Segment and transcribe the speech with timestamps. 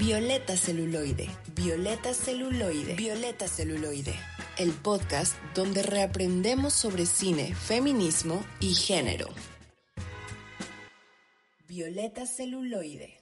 [0.00, 4.14] Violeta Celuloide, Violeta Celuloide, Violeta Celuloide,
[4.56, 9.26] el podcast donde reaprendemos sobre cine, feminismo y género.
[11.66, 13.18] Violeta Celuloide.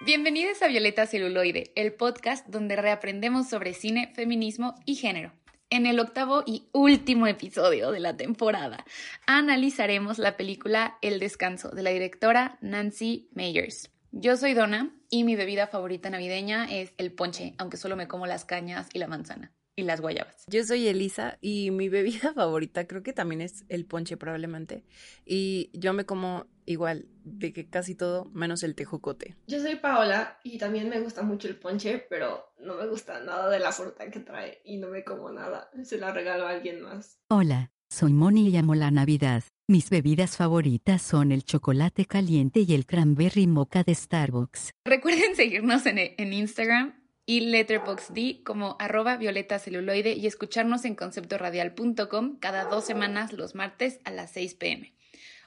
[0.00, 5.30] Bienvenidos a Violeta Celuloide, el podcast donde reaprendemos sobre cine, feminismo y género.
[5.74, 8.84] En el octavo y último episodio de la temporada,
[9.26, 13.90] analizaremos la película El Descanso de la directora Nancy Meyers.
[14.12, 18.28] Yo soy Donna y mi bebida favorita navideña es el ponche, aunque solo me como
[18.28, 20.44] las cañas y la manzana y las guayabas.
[20.46, 24.84] Yo soy Elisa y mi bebida favorita creo que también es el ponche probablemente.
[25.24, 29.36] Y yo me como igual de que casi todo menos el tejocote.
[29.46, 33.50] Yo soy Paola y también me gusta mucho el ponche, pero no me gusta nada
[33.50, 35.70] de la fruta que trae y no me como nada.
[35.82, 37.18] Se la regalo a alguien más.
[37.28, 39.44] Hola, soy Moni y amo la Navidad.
[39.66, 44.72] Mis bebidas favoritas son el chocolate caliente y el cranberry mocha de Starbucks.
[44.84, 52.38] Recuerden seguirnos en, en Instagram y Letterboxd como arroba violeta celuloide y escucharnos en conceptoradial.com
[52.38, 54.94] cada dos semanas los martes a las 6 pm.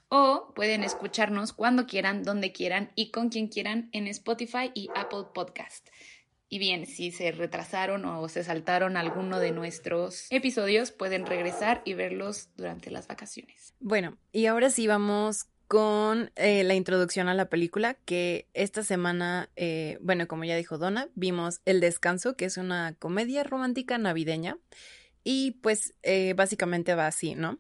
[0.10, 5.26] O pueden escucharnos cuando quieran, donde quieran y con quien quieran en Spotify y Apple
[5.34, 5.90] Podcast.
[6.50, 11.94] Y bien, si se retrasaron o se saltaron alguno de nuestros episodios, pueden regresar y
[11.94, 13.74] verlos durante las vacaciones.
[13.82, 19.50] Bueno, y ahora sí vamos con eh, la introducción a la película, que esta semana,
[19.56, 24.58] eh, bueno, como ya dijo Donna, vimos El Descanso, que es una comedia romántica navideña,
[25.24, 27.60] y pues eh, básicamente va así, ¿no?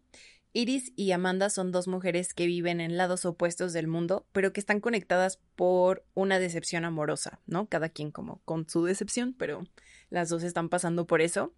[0.53, 4.61] Iris y Amanda son dos mujeres que viven en lados opuestos del mundo, pero que
[4.61, 7.67] están conectadas por una decepción amorosa, ¿no?
[7.67, 9.65] Cada quien como con su decepción, pero
[10.09, 11.53] las dos están pasando por eso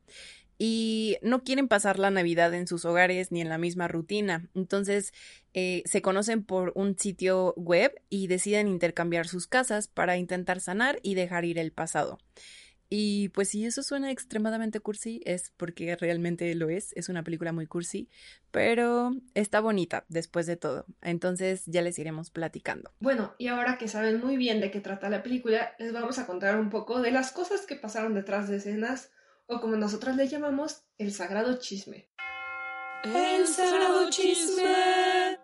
[0.62, 4.50] y no quieren pasar la Navidad en sus hogares ni en la misma rutina.
[4.54, 5.14] Entonces
[5.54, 11.00] eh, se conocen por un sitio web y deciden intercambiar sus casas para intentar sanar
[11.02, 12.20] y dejar ir el pasado.
[12.92, 17.54] Y pues si eso suena extremadamente cursi, es porque realmente lo es, es una película
[17.54, 18.10] muy cursi,
[18.52, 20.88] pero está bonita después de todo.
[21.04, 22.92] Entonces ya les iremos platicando.
[23.00, 26.26] Bueno, y ahora que saben muy bien de qué trata la película, les vamos a
[26.26, 29.12] contar un poco de las cosas que pasaron detrás de escenas
[29.50, 32.08] o como nosotras le llamamos, el sagrado chisme.
[33.04, 35.40] El sagrado chisme.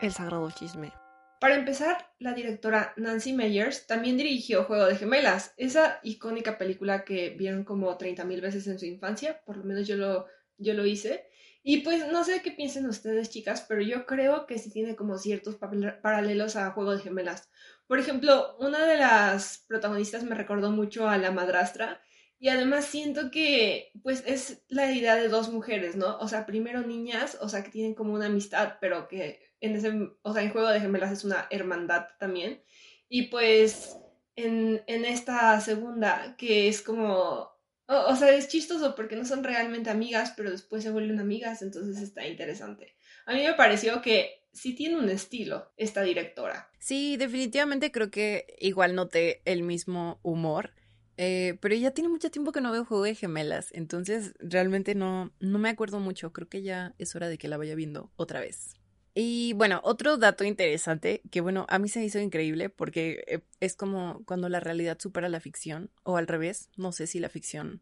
[0.00, 0.92] El sagrado chisme.
[1.40, 7.30] Para empezar, la directora Nancy Meyers también dirigió Juego de Gemelas, esa icónica película que
[7.30, 10.26] vieron como 30.000 veces en su infancia, por lo menos yo lo,
[10.56, 11.26] yo lo hice.
[11.64, 15.18] Y pues no sé qué piensen ustedes, chicas, pero yo creo que sí tiene como
[15.18, 17.50] ciertos paralelos a Juego de Gemelas.
[17.88, 22.00] Por ejemplo, una de las protagonistas me recordó mucho a la madrastra,
[22.38, 26.18] y además siento que, pues, es la idea de dos mujeres, ¿no?
[26.18, 29.92] O sea, primero niñas, o sea, que tienen como una amistad, pero que en ese,
[30.22, 32.62] o sea, en Juego de Gemelas es una hermandad también.
[33.08, 33.96] Y pues,
[34.36, 37.56] en, en esta segunda, que es como,
[37.88, 42.02] o, sea, es chistoso porque no son realmente amigas, pero después se vuelven amigas, entonces
[42.02, 42.96] está interesante.
[43.24, 46.68] A mí me pareció que sí tiene un estilo esta directora.
[46.80, 50.72] Sí, definitivamente creo que igual noté el mismo humor
[51.16, 55.32] eh, pero ya tiene mucho tiempo que no veo Juego de Gemelas, entonces realmente no,
[55.40, 56.32] no me acuerdo mucho.
[56.32, 58.74] Creo que ya es hora de que la vaya viendo otra vez.
[59.14, 63.40] Y bueno, otro dato interesante que bueno, a mí se me hizo increíble porque eh,
[63.60, 67.30] es como cuando la realidad supera la ficción o al revés, no sé si la
[67.30, 67.80] ficción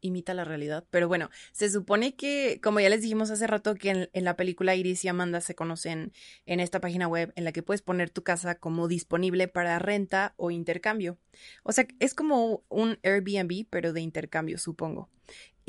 [0.00, 0.84] imita la realidad.
[0.90, 4.74] Pero bueno, se supone que, como ya les dijimos hace rato, que en, la película
[4.74, 6.12] Iris y Amanda se conocen
[6.46, 10.34] en esta página web en la que puedes poner tu casa como disponible para renta
[10.36, 11.18] o intercambio.
[11.62, 15.08] O sea, es como un Airbnb, pero de intercambio, supongo.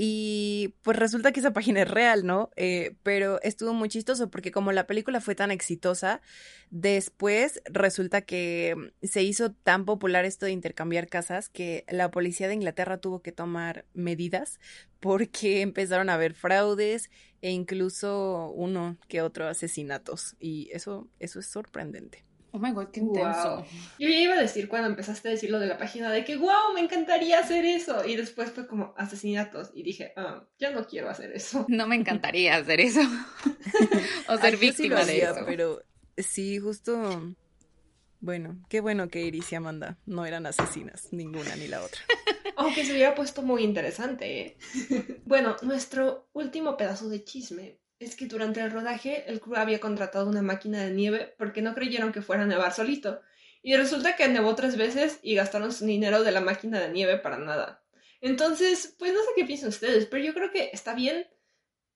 [0.02, 2.52] Y pues resulta que esa página es real, ¿no?
[2.56, 6.22] Eh, pero estuvo muy chistoso porque como la película fue tan exitosa,
[6.70, 12.54] después resulta que se hizo tan popular esto de intercambiar casas que la policía de
[12.54, 14.62] Inglaterra tuvo que tomar medidas
[15.02, 17.10] porque empezaron a haber fraudes
[17.42, 20.38] e incluso uno que otro asesinatos.
[20.40, 22.29] Y eso, eso es sorprendente.
[22.52, 23.66] Oh my god, qué intenso.
[24.00, 26.36] Yo ya iba a decir cuando empezaste a decir lo de la página de que
[26.38, 28.06] wow, me encantaría hacer eso.
[28.06, 29.70] Y después fue como asesinatos.
[29.74, 31.66] Y dije, ah, ya no quiero hacer eso.
[31.80, 33.02] No me encantaría hacer eso.
[34.28, 35.44] o ser víctima de eso.
[35.46, 35.82] Pero
[36.18, 37.36] sí, justo.
[38.22, 42.02] Bueno, qué bueno que Iris y Amanda no eran asesinas, ninguna ni la otra.
[42.58, 44.58] Aunque se hubiera puesto muy interesante, ¿eh?
[45.24, 50.28] bueno, nuestro último pedazo de chisme es que durante el rodaje el crew había contratado
[50.28, 53.22] una máquina de nieve porque no creyeron que fuera a nevar solito.
[53.62, 57.18] Y resulta que nevó tres veces y gastaron su dinero de la máquina de nieve
[57.18, 57.84] para nada.
[58.22, 61.28] Entonces, pues no sé qué piensan ustedes, pero yo creo que está bien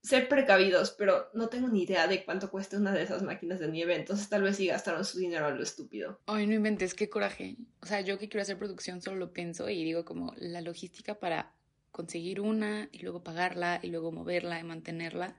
[0.01, 3.69] ser precavidos, pero no tengo ni idea de cuánto cuesta una de esas máquinas de
[3.69, 6.19] nieve, entonces tal vez sí gastaron su dinero a lo estúpido.
[6.25, 7.55] Ay, no inventes, qué coraje.
[7.81, 11.19] O sea, yo que quiero hacer producción solo lo pienso y digo como la logística
[11.19, 11.53] para
[11.93, 15.37] conseguir una y luego pagarla y luego moverla y mantenerla.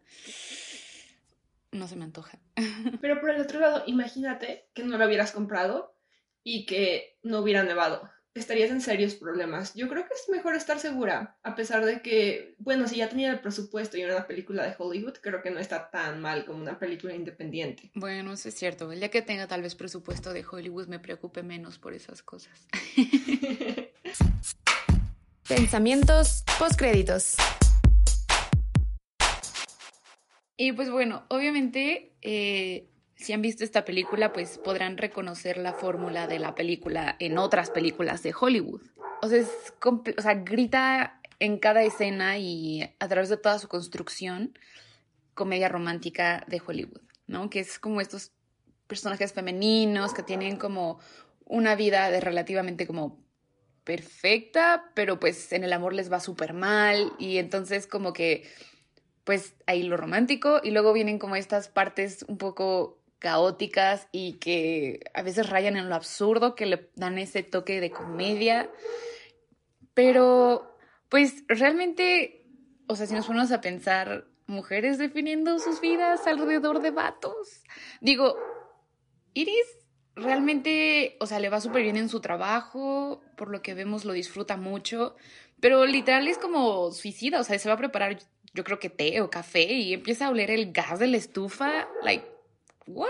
[1.73, 2.39] No se me antoja.
[3.03, 5.95] Pero por el otro lado, imagínate que no la hubieras comprado
[6.43, 9.75] y que no hubiera nevado estarías en serios problemas.
[9.75, 13.31] Yo creo que es mejor estar segura, a pesar de que, bueno, si ya tenía
[13.31, 16.61] el presupuesto y era una película de Hollywood, creo que no está tan mal como
[16.61, 17.91] una película independiente.
[17.95, 18.91] Bueno, eso es cierto.
[18.91, 22.67] El día que tenga tal vez presupuesto de Hollywood me preocupe menos por esas cosas.
[25.49, 27.37] Pensamientos postcréditos.
[30.57, 36.27] Y pues bueno, obviamente eh, si han visto esta película, pues podrán reconocer la fórmula
[36.27, 38.81] de la película en otras películas de Hollywood.
[39.21, 43.69] O sea, es o sea, grita en cada escena y a través de toda su
[43.69, 44.59] construcción
[45.35, 47.51] comedia romántica de Hollywood, ¿no?
[47.51, 48.33] Que es como estos
[48.87, 51.01] personajes femeninos que tienen como
[51.45, 53.24] una vida de relativamente como
[53.85, 58.45] perfecta, pero pues en el amor les va súper mal y entonces como que
[59.25, 65.01] pues ahí lo romántico y luego vienen como estas partes un poco caóticas y que
[65.15, 68.71] a veces rayan en lo absurdo, que le dan ese toque de comedia.
[69.95, 70.77] Pero,
[71.09, 72.45] pues realmente,
[72.87, 77.63] o sea, si nos ponemos a pensar, mujeres definiendo sus vidas alrededor de vatos.
[78.03, 78.37] Digo,
[79.33, 79.84] Iris
[80.17, 84.13] realmente, o sea, le va súper bien en su trabajo, por lo que vemos lo
[84.13, 85.17] disfruta mucho,
[85.61, 88.19] pero literal es como suicida, o sea, se va a preparar
[88.53, 91.89] yo creo que té o café y empieza a oler el gas de la estufa,
[92.03, 92.25] like,
[92.87, 93.09] ¿What?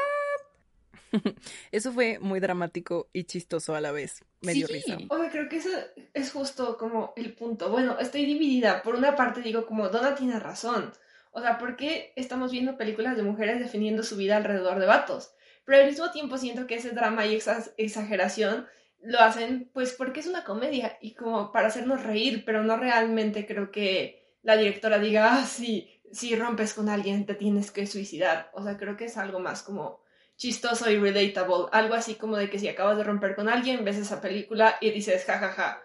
[1.72, 4.24] Eso fue muy dramático y chistoso a la vez.
[4.40, 4.72] Medio Sí.
[4.74, 4.98] risa.
[5.10, 5.68] Oye, creo que eso
[6.12, 7.70] es justo como el punto.
[7.70, 8.82] Bueno, estoy dividida.
[8.82, 10.92] Por una parte digo como Donna tiene razón.
[11.32, 15.34] O sea, ¿por qué estamos viendo películas de mujeres definiendo su vida alrededor de vatos?
[15.64, 18.66] Pero al mismo tiempo siento que ese drama y esa exageración
[19.02, 23.46] lo hacen pues porque es una comedia y como para hacernos reír, pero no realmente
[23.46, 28.50] creo que la directora diga, ah, sí, si rompes con alguien te tienes que suicidar.
[28.54, 30.02] O sea, creo que es algo más como
[30.36, 31.66] chistoso y relatable.
[31.72, 34.90] Algo así como de que si acabas de romper con alguien, ves esa película y
[34.90, 35.82] dices jajaja ja, ja,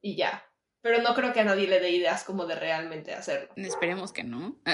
[0.00, 0.44] y ya.
[0.80, 3.52] Pero no creo que a nadie le dé ideas como de realmente hacerlo.
[3.56, 4.56] Esperemos que no.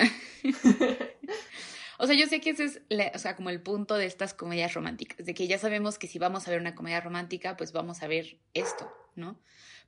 [1.99, 4.33] o sea, yo sé que ese es, la- o sea, como el punto de estas
[4.35, 7.73] comedias románticas, de que ya sabemos que si vamos a ver una comedia romántica, pues
[7.73, 9.39] vamos a ver esto, ¿no?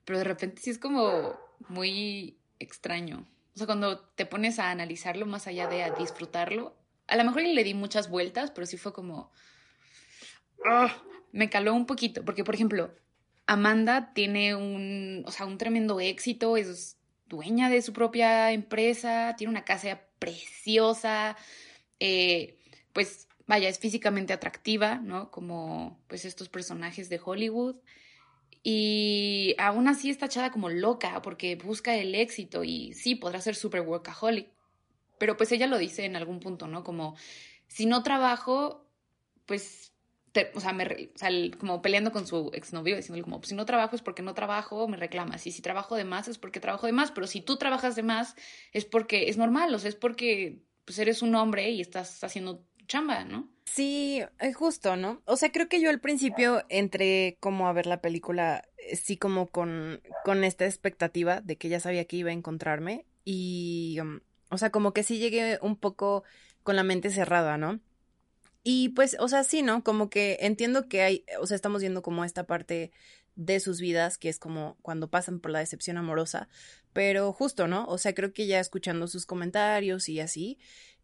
[0.05, 1.35] Pero de repente sí es como
[1.69, 3.25] muy extraño.
[3.55, 6.75] O sea, cuando te pones a analizarlo más allá de a disfrutarlo,
[7.07, 9.31] a lo mejor le di muchas vueltas, pero sí fue como...
[10.65, 10.95] ¡ah!
[11.31, 12.93] me caló un poquito, porque por ejemplo,
[13.47, 16.97] Amanda tiene un, o sea, un tremendo éxito, es
[17.27, 21.37] dueña de su propia empresa, tiene una casa preciosa,
[22.01, 22.57] eh,
[22.93, 25.29] pues vaya, es físicamente atractiva, ¿no?
[25.29, 27.75] Como pues estos personajes de Hollywood.
[28.63, 33.55] Y aún así está echada como loca porque busca el éxito y sí, podrá ser
[33.55, 34.49] super workaholic.
[35.19, 36.83] Pero pues ella lo dice en algún punto, ¿no?
[36.83, 37.15] Como,
[37.67, 38.87] si no trabajo,
[39.45, 39.93] pues,
[40.55, 43.95] o sea, me o sea, como peleando con su exnovio, diciéndole como, si no trabajo
[43.95, 45.45] es porque no trabajo, me reclamas.
[45.45, 47.11] Y si trabajo de más es porque trabajo de más.
[47.11, 48.35] Pero si tú trabajas de más
[48.71, 52.65] es porque es normal, o sea, es porque pues eres un hombre y estás haciendo
[52.87, 53.49] chamba, ¿no?
[53.65, 55.21] Sí, eh, justo, ¿no?
[55.25, 59.15] O sea, creo que yo al principio entré como a ver la película, eh, sí
[59.15, 64.19] como con, con esta expectativa de que ya sabía que iba a encontrarme y, um,
[64.49, 66.23] o sea, como que sí llegué un poco
[66.63, 67.79] con la mente cerrada, ¿no?
[68.63, 69.83] Y pues, o sea, sí, ¿no?
[69.83, 72.91] Como que entiendo que hay, o sea, estamos viendo como esta parte
[73.35, 76.49] de sus vidas, que es como cuando pasan por la decepción amorosa,
[76.93, 77.85] pero justo, ¿no?
[77.85, 80.59] O sea, creo que ya escuchando sus comentarios y así,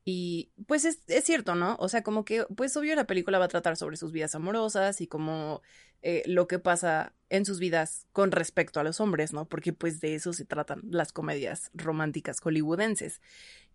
[0.10, 1.76] y pues es, es cierto, ¿no?
[1.80, 5.02] O sea, como que, pues obvio la película va a tratar sobre sus vidas amorosas
[5.02, 5.62] y como
[6.02, 9.50] eh, lo que pasa en sus vidas con respecto a los hombres, ¿no?
[9.50, 13.20] Porque pues de eso se tratan las comedias románticas hollywoodenses.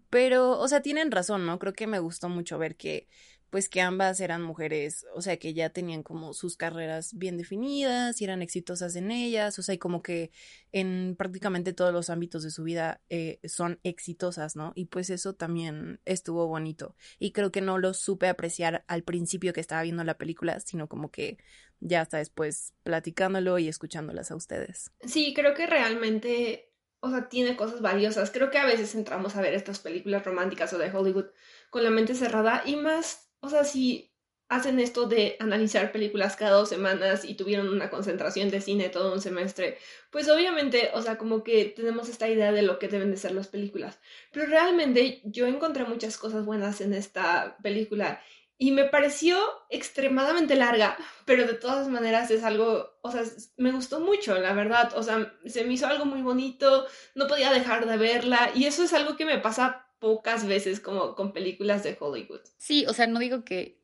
[0.08, 1.58] Pero, o sea, tienen razón, ¿no?
[1.58, 3.08] Creo que me gustó mucho ver que,
[3.52, 8.18] pues que ambas eran mujeres, o sea, que ya tenían como sus carreras bien definidas
[8.18, 10.30] y eran exitosas en ellas, o sea, y como que
[10.72, 14.72] en prácticamente todos los ámbitos de su vida eh, son exitosas, ¿no?
[14.74, 16.96] Y pues eso también estuvo bonito.
[17.18, 20.88] Y creo que no lo supe apreciar al principio que estaba viendo la película, sino
[20.88, 21.36] como que
[21.78, 24.92] ya hasta después platicándolo y escuchándolas a ustedes.
[25.02, 28.30] Sí, creo que realmente, o sea, tiene cosas valiosas.
[28.30, 31.26] Creo que a veces entramos a ver estas películas románticas o de Hollywood
[31.68, 34.10] con la mente cerrada y más, o sea, si
[34.48, 39.12] hacen esto de analizar películas cada dos semanas y tuvieron una concentración de cine todo
[39.12, 39.78] un semestre,
[40.10, 43.32] pues obviamente, o sea, como que tenemos esta idea de lo que deben de ser
[43.32, 43.98] las películas.
[44.30, 48.20] Pero realmente yo encontré muchas cosas buenas en esta película
[48.58, 49.38] y me pareció
[49.70, 53.24] extremadamente larga, pero de todas maneras es algo, o sea,
[53.56, 57.50] me gustó mucho, la verdad, o sea, se me hizo algo muy bonito, no podía
[57.50, 61.84] dejar de verla y eso es algo que me pasa pocas veces como con películas
[61.84, 62.40] de Hollywood.
[62.58, 63.78] Sí, o sea, no digo que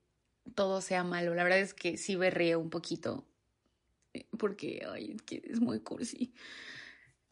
[0.57, 3.25] todo sea malo, la verdad es que sí berré un poquito,
[4.15, 6.35] eh, porque, ay, es muy cursi.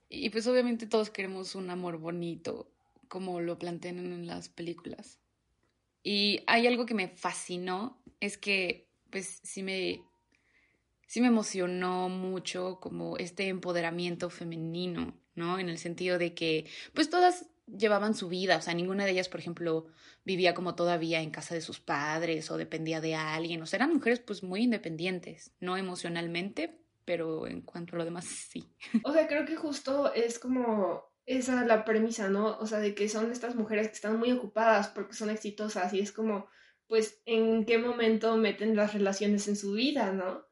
[0.08, 2.70] Y pues obviamente todos queremos un amor bonito,
[3.08, 5.18] como lo plantean en las películas.
[6.04, 10.04] Y hay algo que me fascinó, es que pues sí me,
[11.08, 15.58] sí me emocionó mucho como este empoderamiento femenino, ¿no?
[15.58, 19.28] En el sentido de que pues todas llevaban su vida, o sea, ninguna de ellas,
[19.28, 19.86] por ejemplo,
[20.24, 23.94] vivía como todavía en casa de sus padres o dependía de alguien, o sea, eran
[23.94, 28.68] mujeres pues muy independientes, no emocionalmente, pero en cuanto a lo demás sí.
[29.04, 32.56] O sea, creo que justo es como esa es la premisa, ¿no?
[32.58, 36.00] O sea, de que son estas mujeres que están muy ocupadas porque son exitosas y
[36.00, 36.46] es como,
[36.86, 40.46] pues, en qué momento meten las relaciones en su vida, ¿no?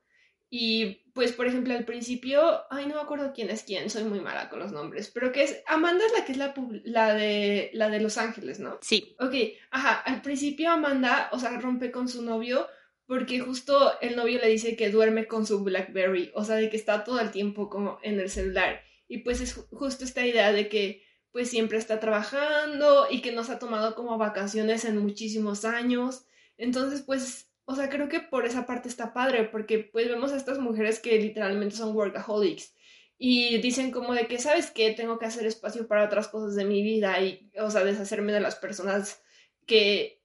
[0.51, 4.21] Y pues, por ejemplo, al principio, ay, no me acuerdo quién es quién, soy muy
[4.21, 6.55] mala con los nombres, pero que es, Amanda es la que es la,
[6.85, 8.79] la, de, la de Los Ángeles, ¿no?
[8.83, 9.15] Sí.
[9.21, 9.35] Ok,
[9.71, 12.67] ajá, al principio Amanda, o sea, rompe con su novio
[13.07, 16.77] porque justo el novio le dice que duerme con su Blackberry, o sea, de que
[16.77, 18.83] está todo el tiempo como en el celular.
[19.07, 23.51] Y pues es justo esta idea de que pues siempre está trabajando y que nos
[23.51, 26.27] ha tomado como vacaciones en muchísimos años.
[26.57, 30.37] Entonces, pues, o sea, creo que por esa parte está padre, porque pues vemos a
[30.37, 32.75] estas mujeres que literalmente son workaholics
[33.19, 34.93] y dicen como de que, ¿sabes qué?
[34.93, 38.41] Tengo que hacer espacio para otras cosas de mi vida y, o sea, deshacerme de
[38.41, 39.23] las personas
[39.67, 40.23] que,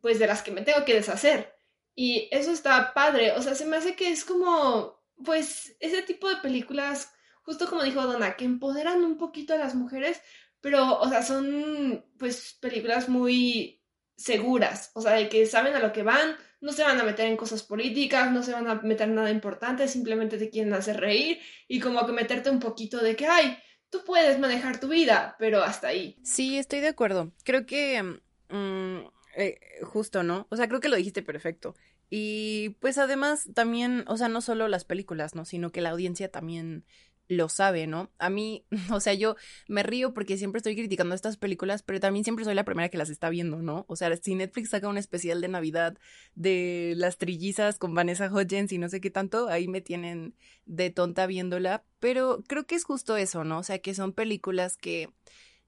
[0.00, 1.56] pues, de las que me tengo que deshacer.
[1.94, 6.28] Y eso está padre, o sea, se me hace que es como, pues, ese tipo
[6.28, 7.10] de películas
[7.46, 10.20] justo como dijo Donna, que empoderan un poquito a las mujeres,
[10.60, 13.75] pero, o sea, son pues películas muy
[14.16, 17.26] seguras, o sea, de que saben a lo que van, no se van a meter
[17.26, 20.98] en cosas políticas, no se van a meter en nada importante, simplemente te quieren hacer
[21.00, 23.58] reír y como que meterte un poquito de que, ay,
[23.90, 26.18] tú puedes manejar tu vida, pero hasta ahí.
[26.22, 27.32] Sí, estoy de acuerdo.
[27.44, 28.02] Creo que
[28.48, 28.98] mm,
[29.36, 30.46] eh, justo, ¿no?
[30.50, 31.74] O sea, creo que lo dijiste perfecto.
[32.08, 35.44] Y pues además también, o sea, no solo las películas, ¿no?
[35.44, 36.84] Sino que la audiencia también
[37.28, 38.10] lo sabe, ¿no?
[38.18, 39.36] A mí, o sea, yo
[39.68, 42.98] me río porque siempre estoy criticando estas películas, pero también siempre soy la primera que
[42.98, 43.84] las está viendo, ¿no?
[43.88, 45.98] O sea, si Netflix saca un especial de Navidad
[46.34, 50.90] de las trillizas con Vanessa Hudgens y no sé qué tanto, ahí me tienen de
[50.90, 53.58] tonta viéndola, pero creo que es justo eso, ¿no?
[53.58, 55.10] O sea, que son películas que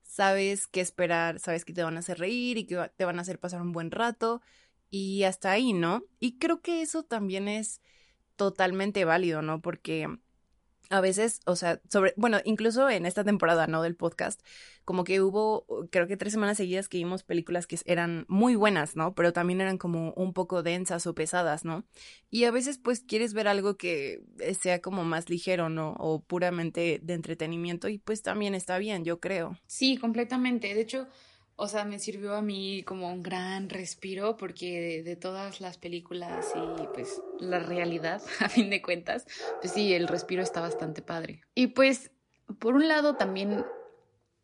[0.02, 3.22] sabes qué esperar, sabes que te van a hacer reír y que te van a
[3.22, 4.40] hacer pasar un buen rato
[4.90, 6.04] y hasta ahí, ¿no?
[6.18, 7.82] Y creo que eso también es
[8.36, 9.60] totalmente válido, ¿no?
[9.60, 10.08] Porque
[10.90, 13.82] a veces, o sea, sobre, bueno, incluso en esta temporada, ¿no?
[13.82, 14.40] Del podcast,
[14.84, 18.96] como que hubo, creo que tres semanas seguidas que vimos películas que eran muy buenas,
[18.96, 19.14] ¿no?
[19.14, 21.84] Pero también eran como un poco densas o pesadas, ¿no?
[22.30, 25.94] Y a veces, pues, quieres ver algo que eh, sea como más ligero, ¿no?
[25.98, 29.58] O puramente de entretenimiento y pues también está bien, yo creo.
[29.66, 30.74] Sí, completamente.
[30.74, 31.08] De hecho,
[31.60, 36.46] o sea, me sirvió a mí como un gran respiro porque de, todas las películas
[36.54, 39.26] y pues la realidad, a fin de cuentas,
[39.60, 41.42] pues sí, el respiro está bastante padre.
[41.56, 42.12] Y pues,
[42.60, 43.66] por un lado también,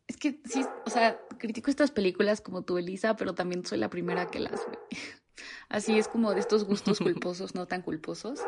[0.07, 3.89] es que sí, o sea, critico estas películas como tú, Elisa, pero también soy la
[3.89, 4.77] primera que las ve.
[5.69, 8.41] Así es como de estos gustos culposos, no tan culposos.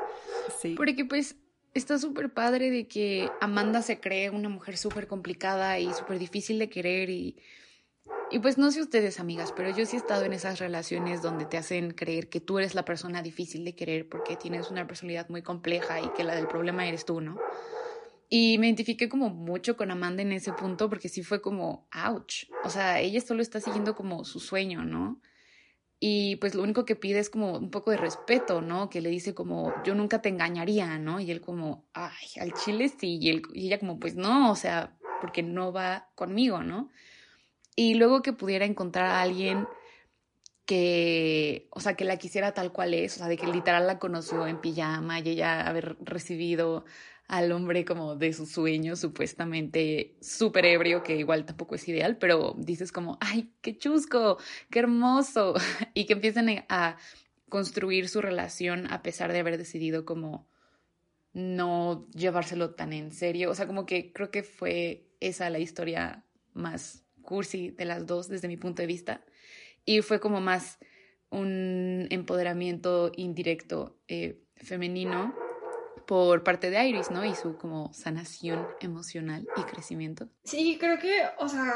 [0.60, 0.76] Sí.
[0.76, 1.38] Porque pues
[1.74, 6.60] está súper padre de que Amanda se cree una mujer súper complicada y súper difícil
[6.60, 7.38] de querer y
[8.30, 11.46] y pues no sé ustedes, amigas, pero yo sí he estado en esas relaciones donde
[11.46, 15.30] te hacen creer que tú eres la persona difícil de querer porque tienes una personalidad
[15.30, 17.46] muy compleja y que la del problema eres tú, ¿no?
[18.30, 22.46] Y me identifiqué como mucho con Amanda en ese punto porque sí fue como, ouch.
[22.66, 25.22] O sea, ella solo está siguiendo como su sueño, ¿no?
[26.00, 28.90] Y pues lo único que pide es como un poco de respeto, ¿no?
[28.90, 31.20] Que le dice como, yo nunca te engañaría, ¿no?
[31.22, 33.18] Y él como, ay, al chile sí.
[33.22, 36.90] Y, y ella como, pues no, o sea, porque no va conmigo, ¿no?
[37.80, 39.68] Y luego que pudiera encontrar a alguien
[40.66, 44.00] que, o sea, que la quisiera tal cual es, o sea, de que literal la
[44.00, 46.86] conoció en pijama y ella haber recibido
[47.28, 52.56] al hombre como de sus sueños, supuestamente súper ebrio, que igual tampoco es ideal, pero
[52.58, 54.40] dices como, ay, qué chusco,
[54.72, 55.54] qué hermoso,
[55.94, 56.98] y que empiecen a
[57.48, 60.48] construir su relación a pesar de haber decidido como
[61.32, 66.26] no llevárselo tan en serio, o sea, como que creo que fue esa la historia
[66.54, 69.22] más cursi de las dos desde mi punto de vista.
[69.86, 70.80] Y fue como más
[71.30, 75.36] un empoderamiento indirecto eh, femenino
[76.08, 77.26] por parte de Iris, ¿no?
[77.26, 80.30] Y su como sanación emocional y crecimiento.
[80.46, 81.74] Sí, creo que, o sea,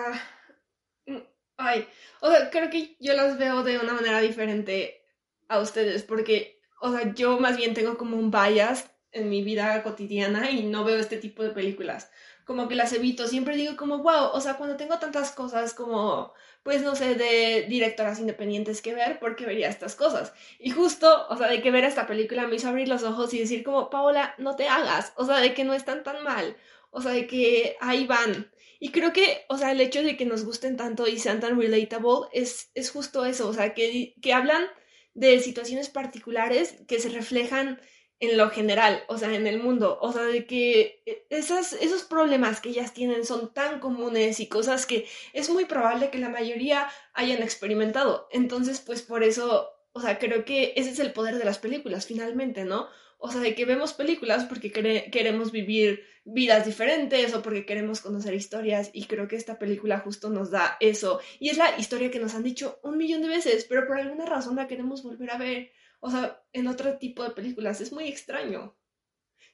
[1.06, 1.18] mm,
[1.58, 1.86] ay,
[2.22, 5.04] o sea, creo que yo las veo de una manera diferente
[5.50, 9.84] a ustedes, porque, o sea, yo más bien tengo como un bias en mi vida
[9.84, 12.10] cotidiana y no veo este tipo de películas
[12.46, 13.28] como que las evito.
[13.28, 16.34] Siempre digo como, wow, o sea, cuando tengo tantas cosas como,
[16.64, 20.34] pues no sé, de directoras independientes que ver, ¿por qué vería estas cosas?
[20.60, 23.40] Y justo, o sea, de que ver esta película me hizo abrir los ojos y
[23.40, 26.58] decir como, Paola, no te hagas, o sea, de que no están tan mal,
[26.92, 28.52] o sea, de que ahí van.
[28.80, 31.60] Y creo que, o sea, el hecho de que nos gusten tanto y sean tan
[31.60, 34.66] relatable es, es justo eso, o sea, que, que hablan
[35.14, 37.80] de situaciones particulares que se reflejan
[38.22, 42.62] en lo general, o sea, en el mundo, o sea, de que esas, esos problemas
[42.62, 46.88] que ellas tienen son tan comunes y cosas que es muy probable que la mayoría
[47.16, 48.28] hayan experimentado.
[48.32, 52.06] Entonces, pues por eso, o sea, creo que ese es el poder de las películas,
[52.06, 52.88] finalmente, ¿no?
[53.18, 58.36] O sea, de que vemos películas porque queremos vivir vidas diferentes o porque queremos conocer
[58.36, 61.20] historias y creo que esta película justo nos da eso.
[61.40, 64.28] Y es la historia que nos han dicho un millón de veces, pero por alguna
[64.28, 65.72] razón la queremos volver a ver
[66.02, 67.80] o sea, en otro tipo de películas.
[67.80, 68.76] Es muy extraño.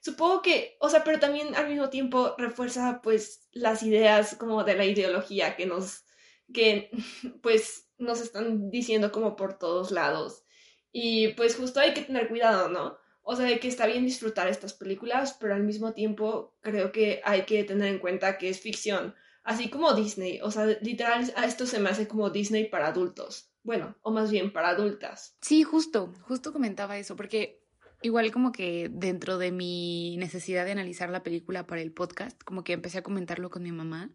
[0.00, 4.74] Supongo que, o sea, pero también al mismo tiempo refuerza pues las ideas como de
[4.74, 6.04] la ideología que nos,
[6.52, 6.90] que
[7.42, 10.44] pues nos están diciendo como por todos lados.
[10.90, 12.98] Y pues justo hay que tener cuidado, ¿no?
[13.22, 17.20] O sea, de que está bien disfrutar estas películas, pero al mismo tiempo creo que
[17.24, 19.14] hay que tener en cuenta que es ficción.
[19.42, 23.47] Así como Disney, o sea, literal, a esto se me hace como Disney para adultos.
[23.62, 25.36] Bueno, o más bien para adultas.
[25.40, 27.62] Sí, justo, justo comentaba eso, porque
[28.02, 32.64] igual como que dentro de mi necesidad de analizar la película para el podcast, como
[32.64, 34.10] que empecé a comentarlo con mi mamá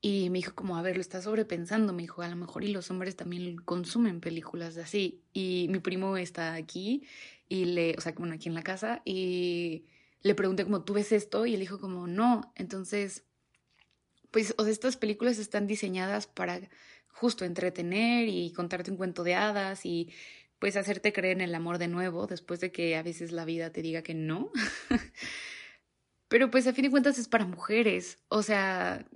[0.00, 2.68] y me dijo como, a ver, lo estás sobrepensando, me dijo, a lo mejor y
[2.68, 5.22] los hombres también consumen películas así.
[5.32, 7.04] Y mi primo está aquí
[7.48, 9.86] y le, o sea, bueno, aquí en la casa y
[10.22, 11.46] le pregunté como, ¿tú ves esto?
[11.46, 12.52] Y él dijo como, no.
[12.56, 13.24] Entonces,
[14.30, 16.60] pues, o sea, estas películas están diseñadas para
[17.16, 20.12] justo entretener y contarte un cuento de hadas y
[20.58, 23.70] pues hacerte creer en el amor de nuevo después de que a veces la vida
[23.70, 24.50] te diga que no.
[26.28, 29.08] pero pues a fin de cuentas es para mujeres, o sea,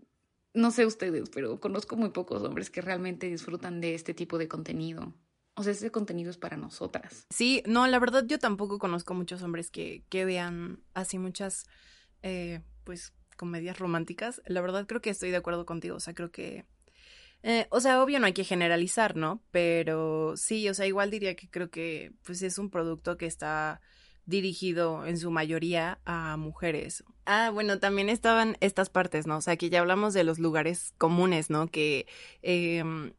[0.54, 4.48] no sé ustedes, pero conozco muy pocos hombres que realmente disfrutan de este tipo de
[4.48, 5.14] contenido.
[5.56, 7.26] O sea, ese contenido es para nosotras.
[7.28, 11.66] Sí, no, la verdad yo tampoco conozco muchos hombres que, que vean así muchas,
[12.22, 14.40] eh, pues, comedias románticas.
[14.46, 15.96] La verdad creo que estoy de acuerdo contigo.
[15.96, 16.64] O sea, creo que
[17.42, 19.42] eh, o sea, obvio no hay que generalizar, ¿no?
[19.50, 23.80] Pero sí, o sea, igual diría que creo que pues es un producto que está
[24.26, 27.04] dirigido en su mayoría a mujeres.
[27.26, 29.38] Ah, bueno, también estaban estas partes, ¿no?
[29.38, 31.68] O sea, que ya hablamos de los lugares comunes, ¿no?
[31.68, 32.06] Que
[32.42, 33.12] em,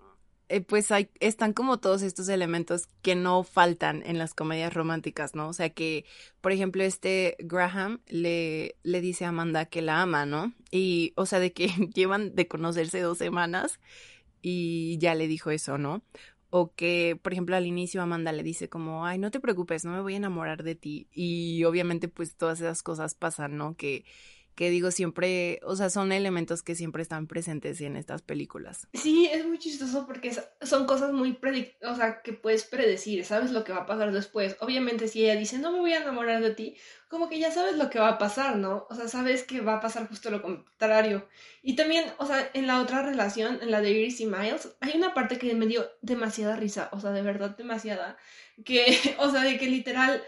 [0.52, 5.34] eh, pues hay, están como todos estos elementos que no faltan en las comedias románticas,
[5.34, 5.48] ¿no?
[5.48, 6.04] O sea que,
[6.42, 10.54] por ejemplo, este Graham le, le dice a Amanda que la ama, ¿no?
[10.70, 13.80] Y, o sea, de que llevan de conocerse dos semanas
[14.42, 16.04] y ya le dijo eso, ¿no?
[16.50, 19.94] O que, por ejemplo, al inicio Amanda le dice como, ay, no te preocupes, no
[19.94, 21.08] me voy a enamorar de ti.
[21.14, 23.78] Y obviamente pues todas esas cosas pasan, ¿no?
[23.78, 24.04] Que
[24.56, 28.88] que digo siempre, o sea, son elementos que siempre están presentes en estas películas.
[28.94, 33.52] Sí, es muy chistoso porque son cosas muy predict o sea, que puedes predecir, sabes
[33.52, 34.58] lo que va a pasar después.
[34.60, 36.76] Obviamente si ella dice, no me voy a enamorar de ti,
[37.08, 38.88] como que ya sabes lo que va a pasar, ¿no?
[38.90, 41.28] O sea, sabes que va a pasar justo lo contrario.
[41.62, 44.94] Y también, o sea, en la otra relación, en la de Iris y Miles, hay
[44.96, 48.18] una parte que me dio demasiada risa, o sea, de verdad demasiada,
[48.64, 48.86] que,
[49.20, 50.24] o sea, de que literal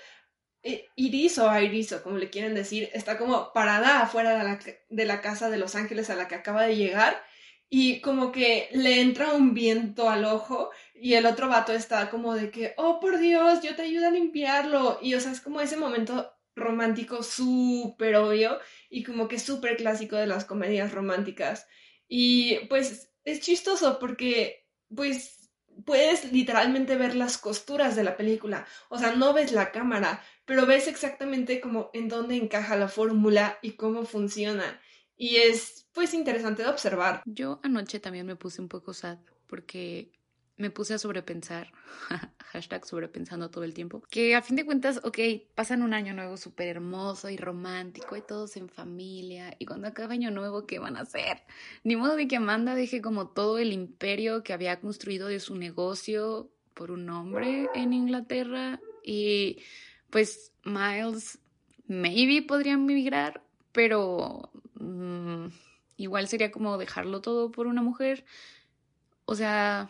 [0.95, 5.21] Iris o Iris como le quieren decir, está como parada afuera de la, de la
[5.21, 7.21] casa de Los Ángeles a la que acaba de llegar
[7.69, 12.36] y como que le entra un viento al ojo y el otro vato está como
[12.36, 15.60] de que, oh por Dios, yo te ayudo a limpiarlo y o sea, es como
[15.60, 21.67] ese momento romántico súper obvio y como que súper clásico de las comedias románticas.
[22.08, 25.49] Y pues es chistoso porque pues
[25.86, 30.65] puedes literalmente ver las costuras de la película, o sea, no ves la cámara, pero
[30.65, 34.79] ves exactamente como en dónde encaja la fórmula y cómo funciona.
[35.15, 37.21] Y es pues interesante de observar.
[37.25, 40.12] Yo anoche también me puse un poco sad porque
[40.58, 41.71] me puse a sobrepensar,
[42.51, 45.17] hashtag sobrepensando todo el tiempo, que a fin de cuentas, ok,
[45.56, 50.13] pasan un año nuevo súper hermoso y romántico y todos en familia, y cuando acabe
[50.13, 51.41] año nuevo, ¿qué van a hacer?
[51.84, 55.56] Ni modo de que Amanda deje como todo el imperio que había construido de su
[55.56, 59.58] negocio por un hombre en Inglaterra y
[60.13, 61.39] pues Miles
[61.88, 65.47] maybe podría migrar, pero mm,
[65.97, 68.23] igual sería como dejarlo todo por una mujer.
[69.26, 69.89] O sea,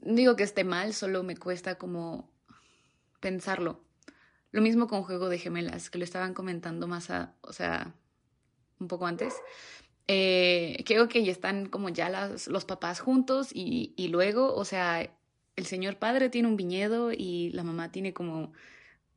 [0.00, 2.28] digo que esté mal, solo me cuesta como
[3.20, 3.80] pensarlo.
[4.50, 7.94] Lo mismo con Juego de Gemelas, que lo estaban comentando más, a, o sea,
[8.80, 9.32] un poco antes.
[10.08, 15.08] Eh, creo que ya están como ya las, los papás juntos y luego, o sea,
[15.54, 18.52] el señor padre tiene un viñedo y la mamá tiene como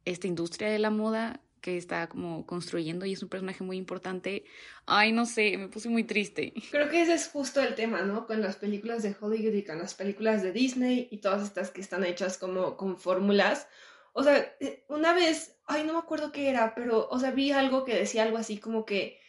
[0.05, 4.43] esta industria de la moda que está como construyendo y es un personaje muy importante.
[4.87, 6.53] Ay, no sé, me puse muy triste.
[6.71, 8.25] Creo que ese es justo el tema, ¿no?
[8.25, 11.81] Con las películas de Hollywood y con las películas de Disney y todas estas que
[11.81, 13.67] están hechas como con fórmulas.
[14.13, 17.51] O sea, eh, una vez, ay, no me acuerdo qué era, pero, o sea, vi
[17.51, 19.19] algo que decía algo así como que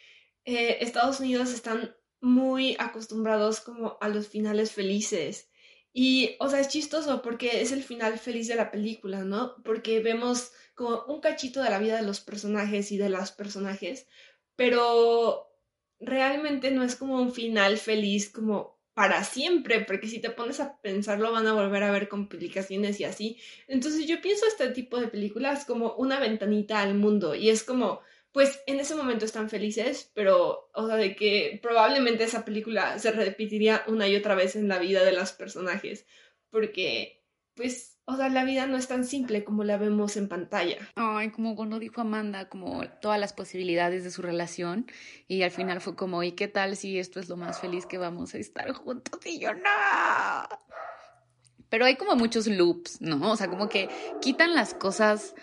[0.43, 5.49] eh, Estados Unidos están muy acostumbrados como a los finales felices.
[5.93, 9.55] Y, o sea, es chistoso porque es el final feliz de la película, ¿no?
[9.63, 14.07] Porque vemos como un cachito de la vida de los personajes y de las personajes,
[14.55, 15.47] pero
[15.99, 20.79] realmente no es como un final feliz como para siempre, porque si te pones a
[20.81, 23.37] pensarlo van a volver a ver complicaciones y así.
[23.67, 28.01] Entonces yo pienso este tipo de películas como una ventanita al mundo y es como,
[28.33, 33.11] pues en ese momento están felices, pero, o sea, de que probablemente esa película se
[33.11, 36.07] repetiría una y otra vez en la vida de los personajes,
[36.49, 40.77] porque, pues, o sea, la vida no es tan simple como la vemos en pantalla.
[40.95, 44.87] Ay, como cuando dijo Amanda, como todas las posibilidades de su relación
[45.27, 47.99] y al final fue como, ¿y qué tal si esto es lo más feliz que
[47.99, 49.23] vamos a estar juntos?
[49.25, 49.61] Y yo no.
[51.69, 53.31] Pero hay como muchos loops, ¿no?
[53.31, 53.89] O sea, como que
[54.21, 55.33] quitan las cosas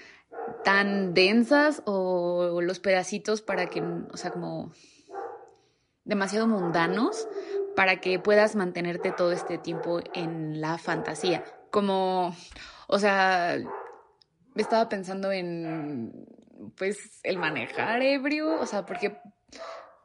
[0.65, 4.73] tan densas o los pedacitos para que, o sea, como
[6.05, 7.29] demasiado mundanos
[7.77, 11.45] para que puedas mantenerte todo este tiempo en la fantasía.
[11.71, 12.35] Como,
[12.89, 13.57] o sea,
[14.57, 16.27] estaba pensando en,
[16.77, 19.19] pues, el manejar ebrio, o sea, porque,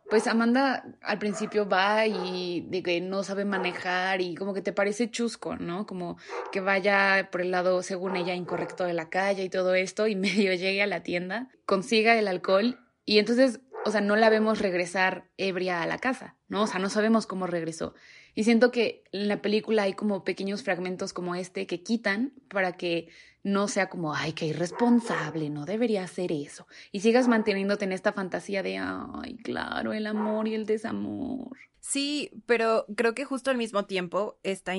[0.09, 4.73] pues, Amanda al principio va y de que no sabe manejar y como que te
[4.73, 5.85] parece chusco, ¿no?
[5.85, 6.17] Como
[6.51, 10.15] que vaya por el lado, según ella, incorrecto de la calle y todo esto y
[10.15, 14.59] medio llegue a la tienda, consiga el alcohol y entonces, o sea, no la vemos
[14.59, 16.63] regresar ebria a la casa, ¿no?
[16.63, 17.93] O sea, no sabemos cómo regresó.
[18.33, 22.73] Y siento que en la película hay como pequeños fragmentos como este que quitan para
[22.77, 23.09] que
[23.45, 26.65] no sea como, ay, qué irresponsable, no debería hacer eso.
[26.91, 31.55] Y sigas manteniéndote en esta fantasía de, ay, claro, el amor y el desamor.
[31.79, 34.73] Sí, pero creo que justo al mismo tiempo está,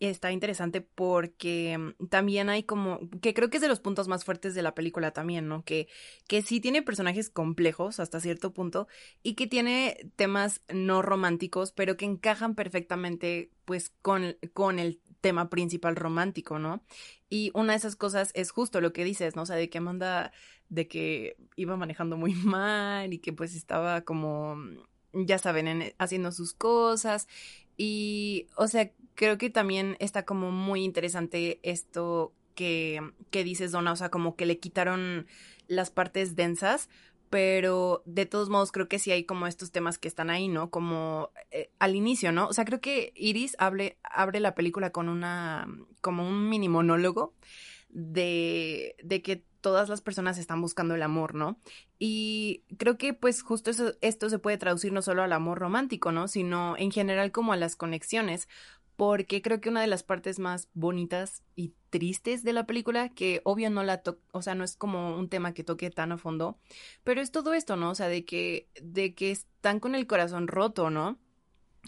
[0.00, 4.24] está interesante porque mm, también hay como, que creo que es de los puntos más
[4.24, 5.62] fuertes de la película también, ¿no?
[5.62, 5.86] Que,
[6.26, 8.88] que sí tiene personajes complejos hasta cierto punto
[9.22, 15.50] y que tiene temas no románticos, pero que encajan perfectamente pues con, con el tema
[15.50, 16.82] principal romántico, ¿no?
[17.28, 19.42] Y una de esas cosas es justo lo que dices, ¿no?
[19.42, 20.32] O sea, de que manda
[20.68, 24.56] de que iba manejando muy mal y que pues estaba como
[25.12, 27.28] ya saben, haciendo sus cosas.
[27.76, 33.00] Y, o sea, creo que también está como muy interesante esto que,
[33.30, 35.26] que dices, Donna, o sea, como que le quitaron
[35.68, 36.88] las partes densas,
[37.30, 40.70] pero de todos modos creo que sí hay como estos temas que están ahí, ¿no?
[40.70, 42.48] Como eh, al inicio, ¿no?
[42.48, 45.66] O sea, creo que Iris abre, abre la película con una,
[46.00, 47.34] como un mini monólogo
[47.90, 51.58] de, de que todas las personas están buscando el amor, ¿no?
[51.98, 56.12] Y creo que pues justo eso, esto se puede traducir no solo al amor romántico,
[56.12, 56.28] ¿no?
[56.28, 58.48] Sino en general como a las conexiones,
[58.98, 63.40] porque creo que una de las partes más bonitas y tristes de la película, que
[63.44, 66.18] obvio no la to o sea, no es como un tema que toque tan a
[66.18, 66.58] fondo,
[67.04, 67.90] pero es todo esto, ¿no?
[67.92, 71.16] O sea, de que, de que están con el corazón roto, ¿no?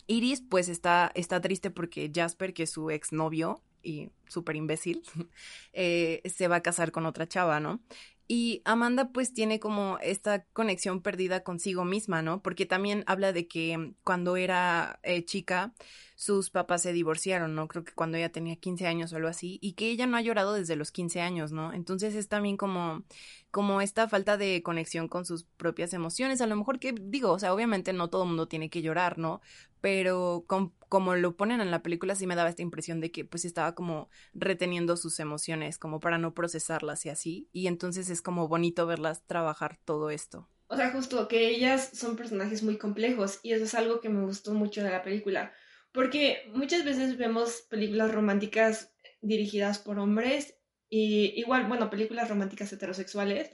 [0.06, 5.02] Iris pues está, está triste porque Jasper, que es su exnovio, y súper imbécil,
[5.72, 7.80] eh, se va a casar con otra chava, ¿no?
[8.28, 12.40] Y Amanda pues tiene como esta conexión perdida consigo misma, ¿no?
[12.40, 15.74] Porque también habla de que cuando era eh, chica
[16.20, 17.66] sus papás se divorciaron, ¿no?
[17.66, 20.20] Creo que cuando ella tenía 15 años o algo así, y que ella no ha
[20.20, 21.72] llorado desde los 15 años, ¿no?
[21.72, 23.04] Entonces es también como,
[23.50, 27.38] como esta falta de conexión con sus propias emociones, a lo mejor que digo, o
[27.38, 29.40] sea, obviamente no todo el mundo tiene que llorar, ¿no?
[29.80, 30.44] Pero
[30.90, 33.74] como lo ponen en la película sí me daba esta impresión de que pues estaba
[33.74, 38.86] como reteniendo sus emociones, como para no procesarlas y así, y entonces es como bonito
[38.86, 40.46] verlas trabajar todo esto.
[40.66, 44.22] O sea, justo que ellas son personajes muy complejos y eso es algo que me
[44.22, 45.54] gustó mucho de la película
[45.92, 50.56] porque muchas veces vemos películas románticas dirigidas por hombres
[50.88, 53.50] y igual, bueno, películas románticas heterosexuales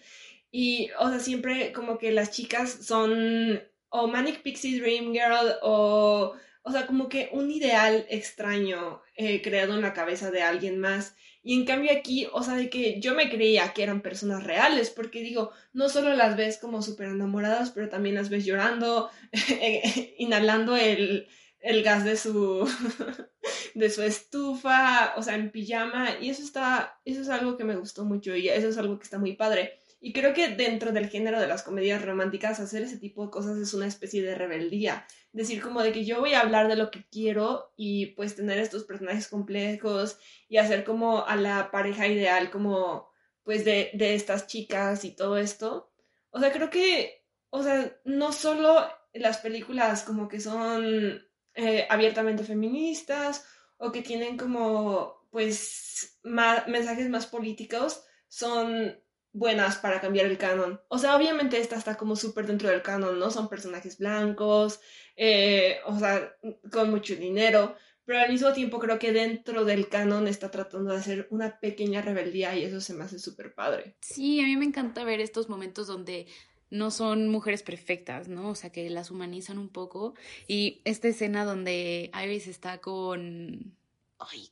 [0.51, 6.35] y, o sea, siempre como que las chicas son o Manic Pixie Dream Girl o,
[6.63, 11.17] o sea, como que un ideal extraño eh, creado en la cabeza de alguien más.
[11.43, 14.91] Y en cambio aquí, o sea, de que yo me creía que eran personas reales,
[14.91, 19.11] porque digo, no solo las ves como súper enamoradas, pero también las ves llorando,
[20.19, 21.29] inhalando el,
[21.67, 22.65] el gas de su
[23.75, 27.77] de su estufa, o sea, en pijama, y eso está, eso es algo que me
[27.77, 29.79] gustó mucho y eso es algo que está muy padre.
[30.01, 33.59] Y creo que dentro del género de las comedias románticas, hacer ese tipo de cosas
[33.59, 35.07] es una especie de rebeldía.
[35.33, 38.59] Decir como de que yo voy a hablar de lo que quiero y pues tener
[38.59, 43.09] estos personajes complejos y hacer como a la pareja ideal como
[43.43, 45.91] pues de, de estas chicas y todo esto.
[46.31, 51.27] O sea, creo que, o sea, no solo las películas como que son
[51.57, 53.45] eh, abiertamente feministas
[53.79, 58.99] o que tienen como pues mensajes más políticos son
[59.33, 60.81] buenas para cambiar el canon.
[60.89, 63.31] O sea, obviamente esta está como súper dentro del canon, ¿no?
[63.31, 64.81] Son personajes blancos,
[65.15, 66.35] eh, o sea,
[66.73, 70.99] con mucho dinero, pero al mismo tiempo creo que dentro del canon está tratando de
[70.99, 73.97] hacer una pequeña rebeldía y eso se me hace súper padre.
[74.01, 76.27] Sí, a mí me encanta ver estos momentos donde
[76.71, 78.51] no son mujeres perfectas, ¿no?
[78.51, 80.15] O sea, que las humanizan un poco.
[80.47, 83.75] Y esta escena donde Iris está con...
[84.19, 84.51] Ay,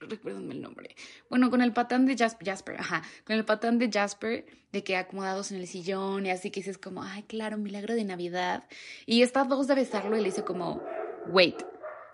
[0.00, 0.94] recuérdenme el nombre.
[1.30, 5.52] Bueno, con el patán de Jasper, ajá, con el patán de Jasper, de que acomodados
[5.52, 8.64] en el sillón y así que dices como, ay, claro, milagro de Navidad.
[9.06, 10.82] Y está dos de besarlo y le dice como,
[11.28, 11.62] wait,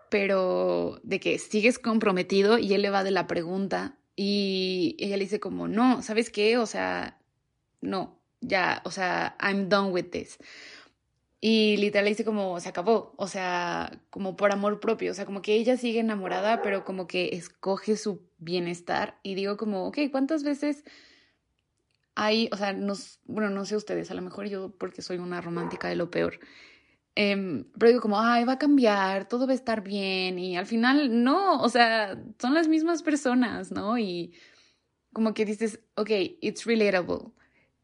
[0.08, 5.24] pero de que sigues comprometido y él le va de la pregunta y ella le
[5.24, 6.58] dice como, no, ¿sabes qué?
[6.58, 7.18] O sea,
[7.80, 10.38] no, ya, o sea, I'm done with this.
[11.42, 15.40] Y literal dice como, se acabó, o sea, como por amor propio, o sea, como
[15.40, 19.18] que ella sigue enamorada, pero como que escoge su bienestar.
[19.22, 20.84] Y digo como, ok, ¿cuántas veces
[22.14, 25.40] hay, o sea, nos, bueno, no sé ustedes, a lo mejor yo porque soy una
[25.40, 26.40] romántica de lo peor,
[27.14, 30.66] em, pero digo como, ay, va a cambiar, todo va a estar bien, y al
[30.66, 33.98] final no, o sea, son las mismas personas, ¿no?
[33.98, 34.34] Y
[35.12, 37.32] como que dices, ok, it's relatable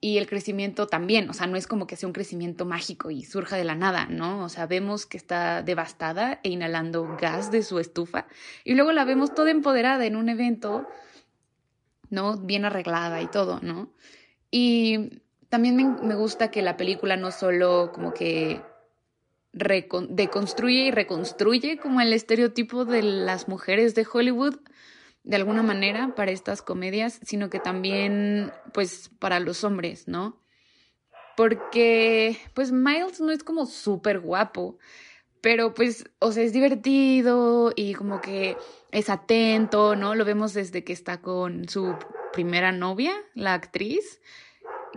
[0.06, 3.24] y el crecimiento también, o sea, no es como que sea un crecimiento mágico y
[3.24, 4.44] surja de la nada, ¿no?
[4.44, 8.28] O sea, vemos que está devastada e inhalando gas de su estufa
[8.62, 10.86] y luego la vemos toda empoderada en un evento,
[12.08, 12.36] ¿no?
[12.36, 13.90] Bien arreglada y todo, ¿no?
[14.48, 18.62] Y también me, gusta que la película no solo como que
[19.52, 24.54] deconstruye y reconstruye como el estereotipo de las mujeres de Hollywood,
[25.26, 30.40] de alguna manera para estas comedias, sino que también pues para los hombres, ¿no?
[31.36, 34.78] Porque pues Miles no es como súper guapo,
[35.40, 38.56] pero pues, o sea, es divertido y como que
[38.92, 40.14] es atento, ¿no?
[40.14, 41.96] Lo vemos desde que está con su
[42.32, 44.20] primera novia, la actriz,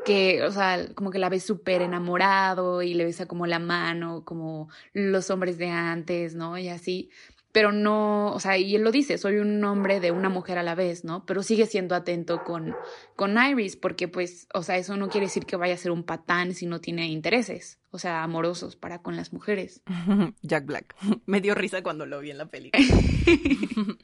[0.06, 4.24] que, o sea, como que la ve súper enamorado y le besa como la mano,
[4.26, 6.56] como los hombres de antes, ¿no?
[6.58, 7.10] Y así
[7.52, 10.64] pero no, o sea, y él lo dice, soy un hombre de una mujer a
[10.64, 11.26] la vez, ¿no?
[11.26, 12.76] Pero sigue siendo atento con,
[13.16, 16.04] con Iris, porque pues, o sea, eso no quiere decir que vaya a ser un
[16.04, 19.82] patán si no tiene intereses, o sea, amorosos para con las mujeres.
[20.44, 20.96] Jack Black.
[21.26, 22.86] Me dio risa cuando lo vi en la película.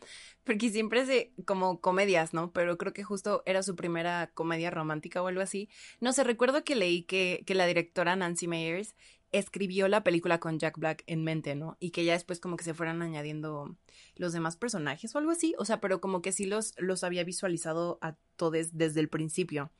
[0.43, 2.51] porque siempre es de, como comedias, ¿no?
[2.51, 5.69] Pero creo que justo era su primera comedia romántica o algo así.
[5.99, 8.95] No sé, recuerdo que leí que, que la directora Nancy Meyers
[9.37, 11.77] escribió la película con Jack Black en mente, ¿no?
[11.79, 13.75] Y que ya después como que se fueran añadiendo
[14.15, 17.23] los demás personajes o algo así, o sea, pero como que sí los, los había
[17.23, 19.71] visualizado a todos desde el principio.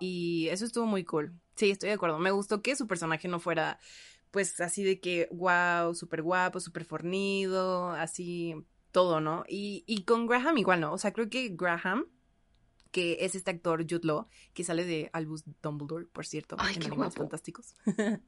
[0.00, 1.32] Y eso estuvo muy cool.
[1.54, 2.18] Sí, estoy de acuerdo.
[2.18, 3.78] Me gustó que su personaje no fuera
[4.30, 8.54] pues así de que, wow, súper guapo, súper fornido, así
[8.90, 9.44] todo, ¿no?
[9.46, 10.92] Y, y con Graham igual, ¿no?
[10.92, 12.06] O sea, creo que Graham
[12.92, 16.84] que es este actor Jude Law, que sale de Albus Dumbledore, por cierto, Ay, en
[16.84, 17.74] Animales Fantásticos.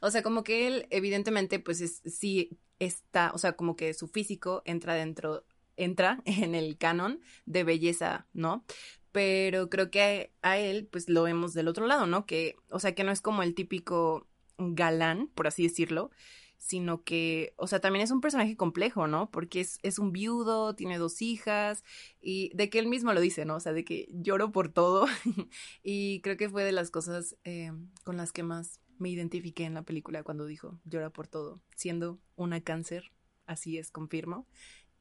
[0.00, 4.06] o sea, como que él, evidentemente, pues es, sí está, o sea, como que su
[4.06, 5.44] físico entra dentro,
[5.76, 8.64] entra en el canon de belleza, ¿no?
[9.10, 12.26] Pero creo que a, a él, pues lo vemos del otro lado, ¿no?
[12.26, 14.28] Que, o sea, que no es como el típico
[14.58, 16.10] galán, por así decirlo,
[16.60, 19.30] sino que, o sea, también es un personaje complejo, ¿no?
[19.30, 21.82] Porque es, es un viudo, tiene dos hijas,
[22.20, 23.56] y de que él mismo lo dice, ¿no?
[23.56, 25.06] O sea, de que lloro por todo,
[25.82, 27.72] y creo que fue de las cosas eh,
[28.04, 32.20] con las que más me identifiqué en la película cuando dijo llora por todo, siendo
[32.36, 33.10] una cáncer,
[33.46, 34.46] así es, confirmo.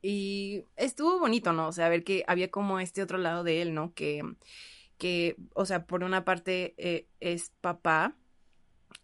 [0.02, 1.68] Y estuvo bonito, ¿no?
[1.68, 3.94] O sea, ver que había como este otro lado de él, ¿no?
[3.94, 4.24] Que,
[4.98, 8.16] que o sea, por una parte eh, es papá,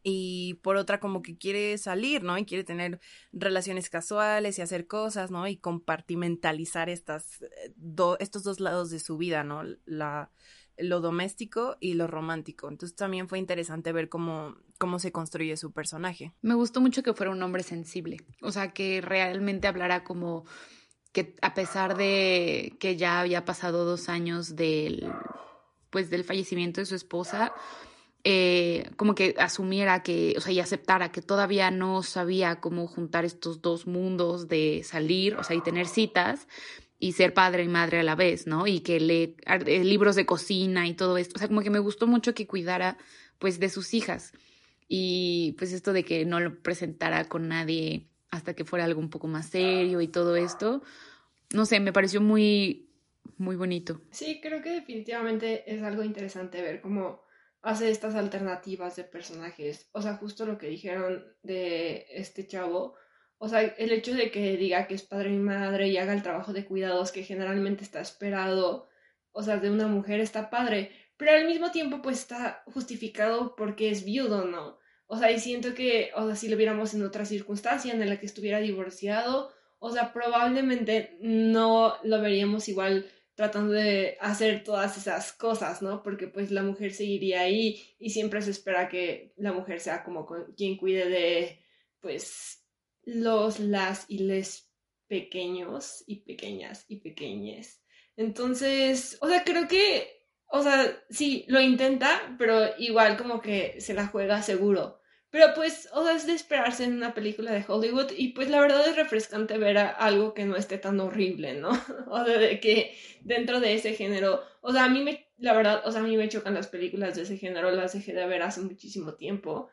[0.04, 2.38] y por otra como que quiere salir, ¿no?
[2.38, 3.00] Y quiere tener
[3.32, 5.48] relaciones casuales y hacer cosas, ¿no?
[5.48, 7.74] Y compartimentalizar estas, eh,
[8.20, 9.64] estos dos lados de su vida, ¿no?
[9.86, 10.32] La,
[10.78, 12.70] lo doméstico y lo romántico.
[12.70, 16.34] Entonces también fue interesante ver cómo, cómo se construye su personaje.
[16.42, 20.46] Me gustó mucho que fuera un hombre sensible, o sea, que realmente hablara como
[21.12, 25.10] que a pesar de que ya había pasado dos años del,
[25.90, 27.54] pues, del fallecimiento de su esposa,
[28.28, 33.24] eh, como que asumiera que, o sea, y aceptara que todavía no sabía cómo juntar
[33.24, 36.48] estos dos mundos de salir, o sea, y tener citas
[36.98, 38.66] y ser padre y madre a la vez, ¿no?
[38.66, 41.36] Y que lee eh, libros de cocina y todo esto.
[41.36, 42.98] O sea, como que me gustó mucho que cuidara,
[43.38, 44.34] pues, de sus hijas.
[44.88, 49.12] Y pues esto de que no lo presentara con nadie hasta que fuera algo un
[49.12, 50.82] poco más serio y todo esto,
[51.54, 52.90] no sé, me pareció muy,
[53.38, 54.02] muy bonito.
[54.10, 57.25] Sí, creo que definitivamente es algo interesante ver cómo
[57.66, 59.90] hace estas alternativas de personajes.
[59.92, 62.96] O sea, justo lo que dijeron de este chavo.
[63.40, 66.22] O sea, el hecho de que diga que es padre y madre y haga el
[66.22, 68.88] trabajo de cuidados que generalmente está esperado,
[69.32, 73.90] o sea, de una mujer está padre, pero al mismo tiempo pues está justificado porque
[73.90, 74.78] es viudo, ¿no?
[75.08, 78.20] O sea, y siento que, o sea, si lo viéramos en otra circunstancia en la
[78.20, 85.34] que estuviera divorciado, o sea, probablemente no lo veríamos igual tratando de hacer todas esas
[85.34, 86.02] cosas, ¿no?
[86.02, 90.26] Porque pues la mujer seguiría ahí y siempre se espera que la mujer sea como
[90.56, 91.62] quien cuide de
[92.00, 92.66] pues
[93.04, 94.72] los, las y les
[95.08, 97.82] pequeños y pequeñas y pequeñes.
[98.16, 103.94] Entonces, o sea, creo que, o sea, sí, lo intenta, pero igual como que se
[103.94, 105.00] la juega seguro.
[105.36, 108.62] Pero pues, o sea, es de esperarse en una película de Hollywood y pues la
[108.62, 111.72] verdad es refrescante ver algo que no esté tan horrible, ¿no?
[112.08, 115.92] o de que dentro de ese género, o sea, a mí me, la verdad, o
[115.92, 118.62] sea, a mí me chocan las películas de ese género, las dejé de ver hace
[118.62, 119.68] muchísimo tiempo.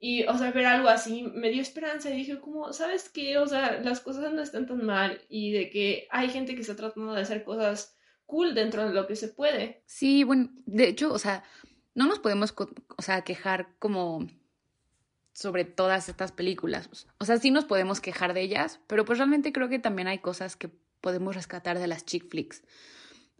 [0.00, 3.38] Y, o sea, ver algo así me dio esperanza y dije como, ¿sabes qué?
[3.38, 6.74] O sea, las cosas no están tan mal y de que hay gente que está
[6.74, 7.96] tratando de hacer cosas
[8.26, 9.84] cool dentro de lo que se puede.
[9.86, 11.44] Sí, bueno, de hecho, o sea,
[11.94, 14.26] no nos podemos, o sea, quejar como
[15.34, 16.88] sobre todas estas películas.
[17.18, 20.20] O sea, sí nos podemos quejar de ellas, pero pues realmente creo que también hay
[20.20, 20.70] cosas que
[21.00, 22.62] podemos rescatar de las chick flicks.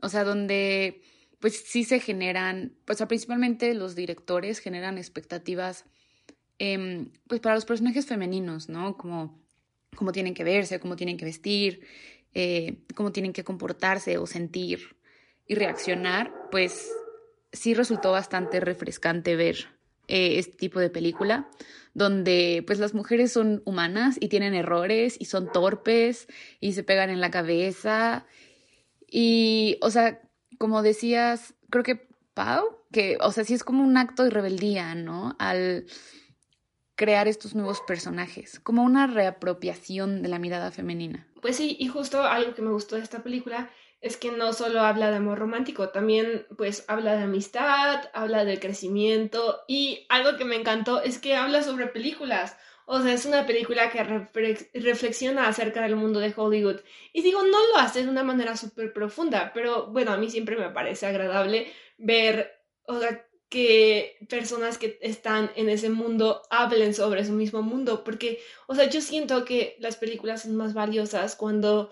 [0.02, 1.02] O sea, donde
[1.38, 5.84] pues sí se generan, pues principalmente los directores generan expectativas
[6.58, 8.96] em, pues para los personajes femeninos, ¿no?
[8.96, 9.40] Como
[9.94, 11.86] cómo tienen que verse, cómo tienen que vestir,
[12.32, 14.96] eh, cómo tienen que comportarse o sentir
[15.46, 16.90] y reaccionar, pues
[17.52, 19.73] sí resultó bastante refrescante ver
[20.08, 21.48] eh, este tipo de película,
[21.94, 26.26] donde pues las mujeres son humanas y tienen errores y son torpes
[26.60, 28.26] y se pegan en la cabeza.
[29.10, 30.20] Y, o sea,
[30.58, 34.94] como decías, creo que Pau, que, o sea, sí es como un acto de rebeldía,
[34.94, 35.36] ¿no?
[35.38, 35.86] Al
[36.96, 41.26] crear estos nuevos personajes, como una reapropiación de la mirada femenina.
[41.40, 43.70] Pues sí, y justo algo que me gustó de esta película
[44.04, 48.60] es que no solo habla de amor romántico, también pues habla de amistad, habla de
[48.60, 52.54] crecimiento y algo que me encantó es que habla sobre películas.
[52.84, 54.04] O sea, es una película que
[54.74, 56.80] reflexiona acerca del mundo de Hollywood.
[57.14, 60.58] Y digo, no lo hace de una manera súper profunda, pero bueno, a mí siempre
[60.58, 67.24] me parece agradable ver, o sea, que personas que están en ese mundo hablen sobre
[67.24, 71.90] su mismo mundo, porque, o sea, yo siento que las películas son más valiosas cuando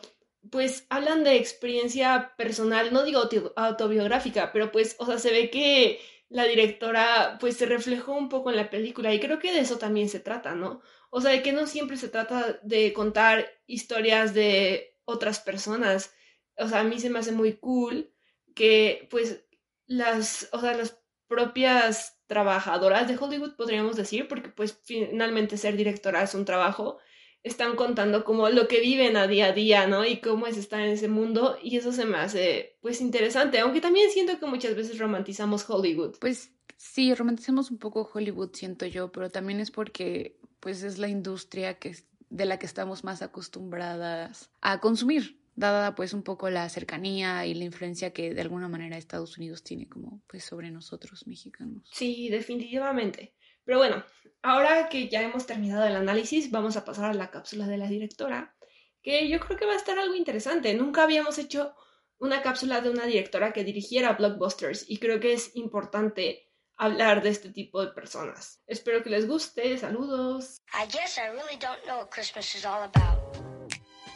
[0.50, 6.00] pues hablan de experiencia personal, no digo autobiográfica, pero pues, o sea, se ve que
[6.28, 9.78] la directora pues se reflejó un poco en la película y creo que de eso
[9.78, 10.81] también se trata, ¿no?
[11.11, 16.14] O sea, de que no siempre se trata de contar historias de otras personas.
[16.57, 18.12] O sea, a mí se me hace muy cool
[18.55, 19.44] que pues
[19.87, 26.22] las, o sea, las propias trabajadoras de Hollywood podríamos decir, porque pues finalmente ser directora
[26.22, 26.98] es un trabajo
[27.42, 30.05] están contando como lo que viven a día a día, ¿no?
[30.05, 33.81] Y cómo es estar en ese mundo y eso se me hace pues interesante, aunque
[33.81, 36.16] también siento que muchas veces romantizamos Hollywood.
[36.20, 41.09] Pues sí, romantizamos un poco Hollywood, siento yo, pero también es porque pues es la
[41.09, 41.96] industria que
[42.31, 47.55] de la que estamos más acostumbradas a consumir, dada pues un poco la cercanía y
[47.55, 51.90] la influencia que de alguna manera Estados Unidos tiene como pues sobre nosotros mexicanos.
[51.92, 53.35] Sí, definitivamente.
[53.64, 54.05] Pero bueno,
[54.42, 57.88] ahora que ya hemos terminado el análisis, vamos a pasar a la cápsula de la
[57.88, 58.55] directora,
[59.03, 60.75] que yo creo que va a estar algo interesante.
[60.75, 61.75] Nunca habíamos hecho
[62.18, 67.31] una cápsula de una directora que dirigiera blockbusters y creo que es importante hablar de
[67.31, 68.62] este tipo de personas.
[68.66, 69.77] Espero que les guste.
[69.79, 70.61] Saludos.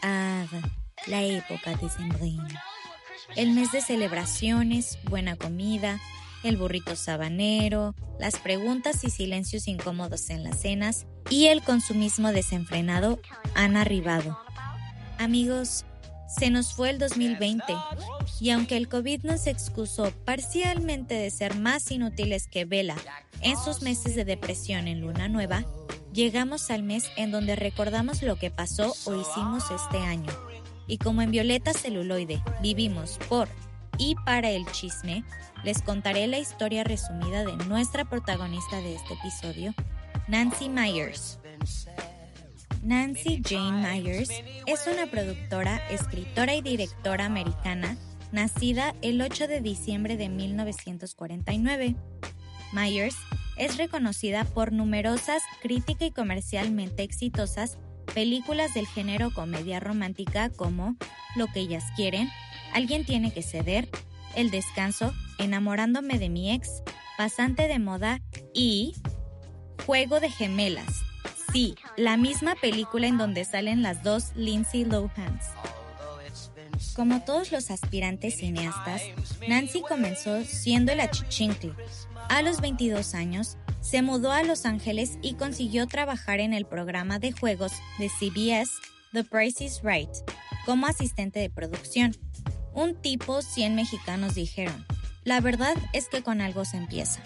[0.03, 0.47] Ah,
[1.07, 2.63] la época de sembrina.
[3.35, 5.99] El mes de celebraciones, buena comida,
[6.43, 13.21] el burrito sabanero, las preguntas y silencios incómodos en las cenas y el consumismo desenfrenado
[13.55, 14.39] han arribado.
[15.19, 15.85] Amigos,
[16.29, 17.65] se nos fue el 2020
[18.41, 22.97] y aunque el COVID nos excusó parcialmente de ser más inútiles que Vela
[23.41, 25.65] en sus meses de depresión en Luna Nueva,
[26.13, 30.33] llegamos al mes en donde recordamos lo que pasó o hicimos este año.
[30.89, 33.49] Y como en Violeta Celuloide vivimos por
[33.99, 35.25] y para el chisme,
[35.65, 39.75] les contaré la historia resumida de nuestra protagonista de este episodio,
[40.29, 41.39] Nancy Myers.
[42.83, 44.31] Nancy Jane Myers
[44.67, 47.97] es una productora, escritora y directora americana
[48.33, 51.97] nacida el 8 de diciembre de 1949.
[52.73, 53.17] Myers
[53.57, 57.79] es reconocida por numerosas crítica y comercialmente exitosas
[58.15, 60.97] películas del género comedia romántica como
[61.35, 62.29] Lo que ellas quieren,
[62.73, 63.89] Alguien tiene que ceder,
[64.35, 66.83] El descanso, Enamorándome de mi ex,
[67.19, 68.21] Pasante de moda
[68.55, 68.95] y
[69.87, 71.03] Juego de gemelas.
[71.53, 75.45] Sí, la misma película en donde salen las dos Lindsay Lohans.
[76.95, 79.03] Como todos los aspirantes cineastas,
[79.49, 81.73] Nancy comenzó siendo el achichincle.
[82.29, 87.19] A los 22 años, se mudó a Los Ángeles y consiguió trabajar en el programa
[87.19, 88.73] de juegos de CBS,
[89.13, 90.11] The Price is Right,
[90.65, 92.17] como asistente de producción.
[92.77, 94.85] Un tipo 100 mexicanos dijeron,
[95.25, 97.23] la verdad es que con algo se empieza.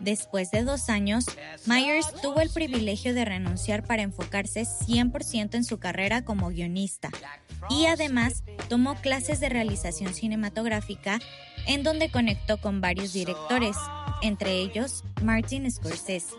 [0.00, 1.26] Después de dos años,
[1.66, 7.10] Myers tuvo el privilegio de renunciar para enfocarse 100% en su carrera como guionista
[7.70, 11.20] y además tomó clases de realización cinematográfica
[11.68, 13.76] en donde conectó con varios directores,
[14.20, 16.34] entre ellos Martin Scorsese.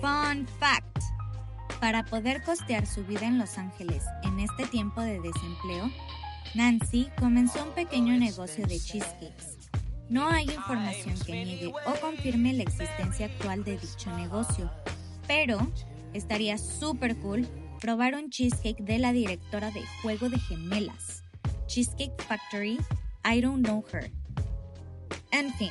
[0.00, 1.00] Fun fact.
[1.80, 5.90] Para poder costear su vida en Los Ángeles en este tiempo de desempleo,
[6.54, 9.54] Nancy comenzó un pequeño negocio de cheesecakes
[10.08, 14.70] no hay información que niegue o confirme la existencia actual de dicho negocio,
[15.26, 15.66] pero
[16.12, 17.48] estaría súper cool
[17.80, 21.24] probar un cheesecake de la directora de Juego de Gemelas,
[21.66, 22.78] Cheesecake Factory,
[23.24, 24.10] I Don't Know Her.
[25.30, 25.70] En fin,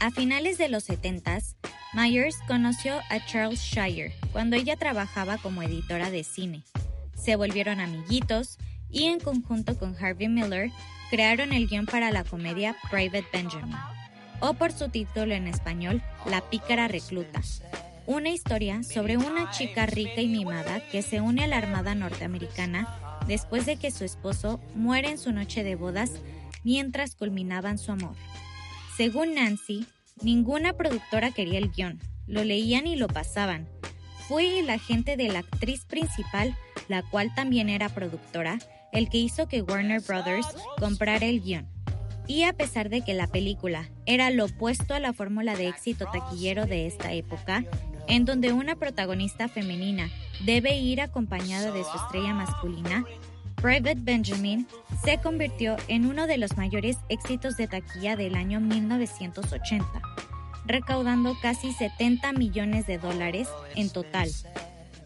[0.00, 1.56] a finales de los 70s,
[1.94, 6.64] Myers conoció a Charles Shire cuando ella trabajaba como editora de cine.
[7.16, 8.58] Se volvieron amiguitos
[8.94, 10.70] y en conjunto con Harvey Miller
[11.10, 13.76] crearon el guion para la comedia Private Benjamin,
[14.40, 17.42] o por su título en español, La pícara recluta,
[18.06, 22.88] una historia sobre una chica rica y mimada que se une a la Armada norteamericana
[23.26, 26.12] después de que su esposo muere en su noche de bodas
[26.62, 28.14] mientras culminaban su amor.
[28.96, 29.86] Según Nancy,
[30.22, 33.68] ninguna productora quería el guion, lo leían y lo pasaban.
[34.28, 36.56] Fue la gente de la actriz principal,
[36.88, 38.58] la cual también era productora,
[38.94, 40.46] el que hizo que Warner Brothers
[40.78, 41.68] comprara el guion.
[42.26, 46.06] Y a pesar de que la película era lo opuesto a la fórmula de éxito
[46.10, 47.64] taquillero de esta época,
[48.08, 50.10] en donde una protagonista femenina
[50.44, 53.04] debe ir acompañada de su estrella masculina,
[53.56, 54.66] Private Benjamin
[55.04, 59.86] se convirtió en uno de los mayores éxitos de taquilla del año 1980,
[60.66, 64.30] recaudando casi 70 millones de dólares en total.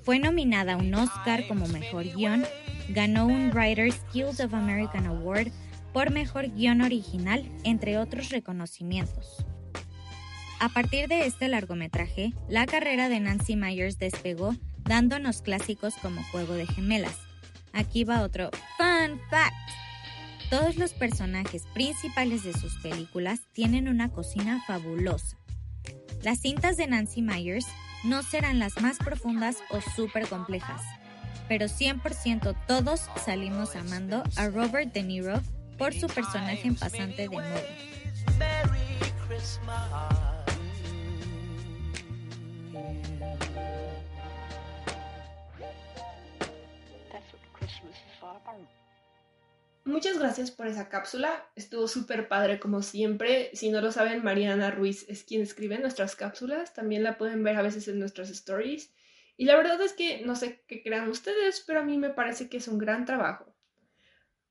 [0.03, 2.45] Fue nominada a un Oscar como mejor guion
[2.89, 5.53] ganó un Writers Guild of American Award
[5.93, 9.45] por mejor guion original, entre otros reconocimientos.
[10.61, 16.55] A partir de este largometraje, la carrera de Nancy Myers despegó dándonos clásicos como Juego
[16.55, 17.17] de Gemelas.
[17.73, 19.55] Aquí va otro fun fact.
[20.51, 25.37] Todos los personajes principales de sus películas tienen una cocina fabulosa.
[26.23, 27.67] Las cintas de Nancy Myers
[28.03, 30.83] no serán las más profundas o súper complejas,
[31.49, 35.41] pero 100% todos salimos amando a Robert De Niro
[35.79, 37.63] por su personaje en pasante de moda.
[49.85, 51.51] Muchas gracias por esa cápsula.
[51.57, 53.51] Estuvo súper padre como siempre.
[53.55, 56.75] Si no lo saben, Mariana Ruiz es quien escribe nuestras cápsulas.
[56.75, 58.91] También la pueden ver a veces en nuestras stories.
[59.39, 62.49] Y la verdad es que no sé qué crean ustedes, pero a mí me parece
[62.49, 63.55] que es un gran trabajo.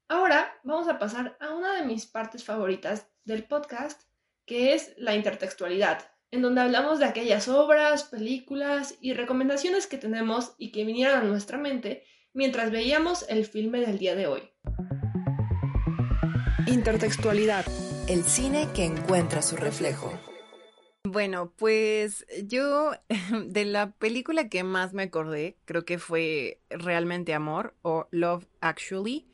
[0.07, 4.03] Ahora vamos a pasar a una de mis partes favoritas del podcast,
[4.45, 10.55] que es la intertextualidad, en donde hablamos de aquellas obras, películas y recomendaciones que tenemos
[10.57, 14.49] y que vinieron a nuestra mente mientras veíamos el filme del día de hoy.
[16.65, 17.65] Intertextualidad,
[18.07, 20.26] el cine que encuentra su reflejo.
[21.09, 22.91] Bueno, pues yo
[23.45, 29.25] de la película que más me acordé, creo que fue Realmente Amor o Love Actually,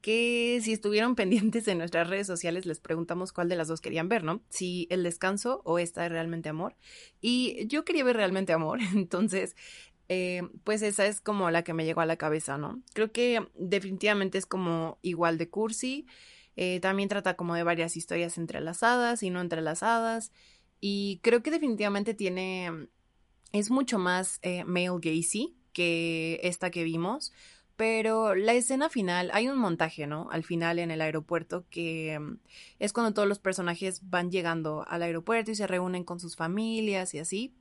[0.00, 4.08] que si estuvieron pendientes en nuestras redes sociales les preguntamos cuál de las dos querían
[4.08, 4.40] ver, ¿no?
[4.48, 6.74] Si El Descanso o esta de Realmente Amor.
[7.20, 9.56] Y yo quería ver Realmente Amor, entonces
[10.08, 12.80] eh, pues esa es como la que me llegó a la cabeza, ¿no?
[12.94, 16.06] Creo que definitivamente es como igual de cursi.
[16.56, 20.32] Eh, también trata como de varias historias entrelazadas y no entrelazadas.
[20.80, 22.88] Y creo que definitivamente tiene,
[23.52, 27.32] es mucho más eh, male gazy que esta que vimos,
[27.76, 30.28] Pero la escena final, hay un montaje, ¿no?
[30.30, 32.38] Al final en el aeropuerto, que mm,
[32.78, 37.14] es cuando todos los personajes van llegando al aeropuerto y se reúnen con sus familias
[37.14, 37.54] y así.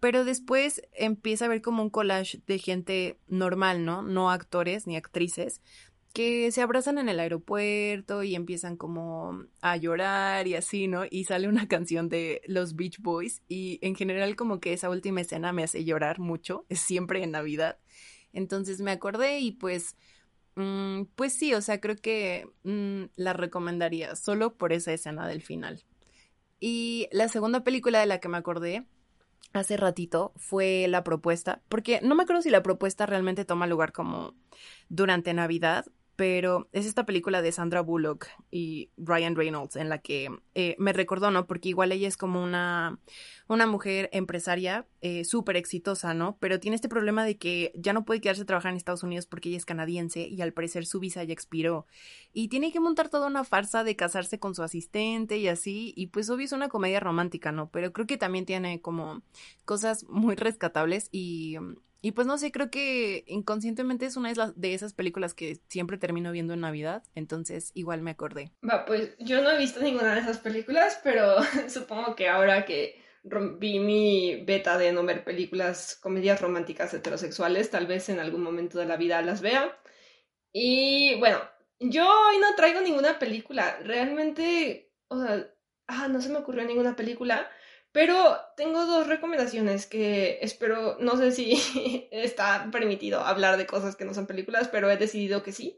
[0.00, 4.02] Pero después empieza a haber como un collage de gente normal, ¿no?
[4.02, 5.60] No actores ni actrices,
[6.12, 11.04] que se abrazan en el aeropuerto y empiezan como a llorar y así, ¿no?
[11.08, 15.20] Y sale una canción de los Beach Boys y en general como que esa última
[15.20, 17.78] escena me hace llorar mucho, es siempre en Navidad.
[18.32, 19.96] Entonces me acordé y pues,
[20.56, 25.42] mm, pues sí, o sea, creo que mm, la recomendaría solo por esa escena del
[25.42, 25.84] final.
[26.58, 28.86] Y la segunda película de la que me acordé
[29.52, 33.92] hace ratito fue La Propuesta, porque no me acuerdo si la propuesta realmente toma lugar
[33.92, 34.34] como
[34.88, 35.86] durante Navidad
[36.20, 40.92] pero es esta película de Sandra Bullock y Ryan Reynolds en la que eh, me
[40.92, 41.46] recordó, ¿no?
[41.46, 42.98] Porque igual ella es como una,
[43.48, 46.36] una mujer empresaria eh, súper exitosa, ¿no?
[46.38, 49.24] Pero tiene este problema de que ya no puede quedarse a trabajar en Estados Unidos
[49.24, 51.86] porque ella es canadiense y al parecer su visa ya expiró.
[52.34, 55.94] Y tiene que montar toda una farsa de casarse con su asistente y así.
[55.96, 57.70] Y pues obvio es una comedia romántica, ¿no?
[57.70, 59.22] Pero creo que también tiene como
[59.64, 61.56] cosas muy rescatables y
[62.02, 66.32] y pues no sé, creo que inconscientemente es una de esas películas que siempre termino
[66.32, 68.52] viendo en Navidad, entonces igual me acordé.
[68.68, 71.36] Va, pues yo no he visto ninguna de esas películas, pero
[71.68, 73.00] supongo que ahora que
[73.58, 78.78] vi mi beta de no ver películas, comedias románticas heterosexuales, tal vez en algún momento
[78.78, 79.78] de la vida las vea.
[80.52, 81.38] Y bueno,
[81.78, 85.50] yo hoy no traigo ninguna película, realmente, o sea,
[85.86, 87.50] ah, no se me ocurrió ninguna película.
[87.92, 94.04] Pero tengo dos recomendaciones que espero, no sé si está permitido hablar de cosas que
[94.04, 95.76] no son películas, pero he decidido que sí.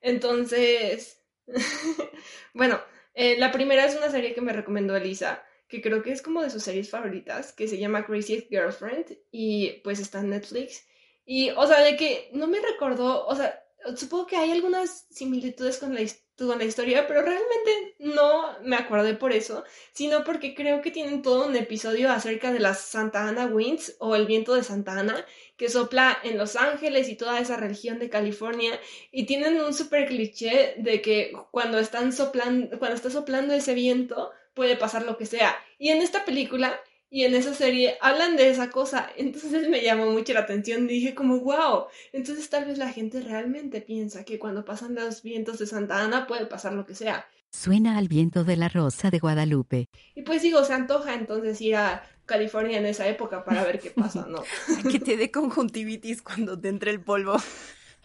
[0.00, 1.24] Entonces,
[2.54, 2.80] bueno,
[3.14, 6.42] eh, la primera es una serie que me recomendó Elisa, que creo que es como
[6.42, 10.86] de sus series favoritas, que se llama Crazy Girlfriend y pues está en Netflix.
[11.24, 13.63] Y, o sea, de que no me recordó, o sea,
[13.96, 16.00] supongo que hay algunas similitudes con la
[16.36, 21.22] toda la historia, pero realmente no me acordé por eso, sino porque creo que tienen
[21.22, 25.24] todo un episodio acerca de las Santa Ana Winds o el viento de Santa Ana
[25.56, 28.78] que sopla en Los Ángeles y toda esa región de California
[29.12, 34.32] y tienen un super cliché de que cuando están soplando, cuando está soplando ese viento
[34.54, 35.56] puede pasar lo que sea.
[35.78, 36.80] Y en esta película
[37.14, 39.08] y en esa serie hablan de esa cosa.
[39.16, 40.88] Entonces me llamó mucho la atención.
[40.88, 41.84] Dije como, wow.
[42.12, 46.26] Entonces tal vez la gente realmente piensa que cuando pasan los vientos de Santa Ana
[46.26, 47.24] puede pasar lo que sea.
[47.52, 49.88] Suena al viento de la rosa de Guadalupe.
[50.16, 53.90] Y pues digo, se antoja entonces ir a California en esa época para ver qué
[53.90, 54.42] pasa, ¿no?
[54.90, 57.36] que te dé conjuntivitis cuando te entre el polvo.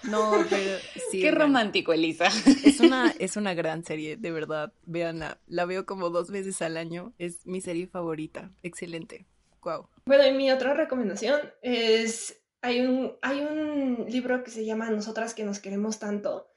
[0.04, 0.80] No, pero
[1.12, 1.22] sí.
[1.22, 2.28] Qué romántico, Elisa.
[2.64, 4.74] Es una, es una gran serie, de verdad.
[4.86, 5.40] Veanla.
[5.48, 7.14] La veo como dos veces al año.
[7.18, 8.52] Es mi serie favorita.
[8.64, 9.26] Excelente.
[9.62, 9.90] Wow.
[10.06, 12.42] Bueno, y mi otra recomendación es.
[12.62, 16.48] Hay un, hay un libro que se llama Nosotras que nos queremos tanto.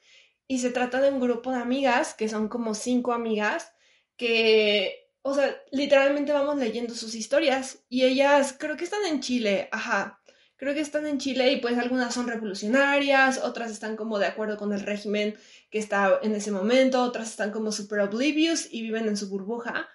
[0.49, 3.73] Y se trata de un grupo de amigas, que son como cinco amigas,
[4.17, 7.85] que, o sea, literalmente vamos leyendo sus historias.
[7.89, 10.22] Y ellas creo que están en Chile, ajá
[10.63, 14.57] creo que están en Chile y pues algunas son revolucionarias, otras están como de acuerdo
[14.57, 15.35] con el régimen
[15.71, 19.89] que está en ese momento, otras están como super oblivious y viven en su burbuja.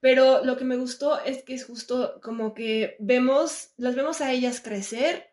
[0.00, 4.32] Pero lo que me gustó es que es justo como que vemos, las vemos a
[4.32, 5.30] ellas crecer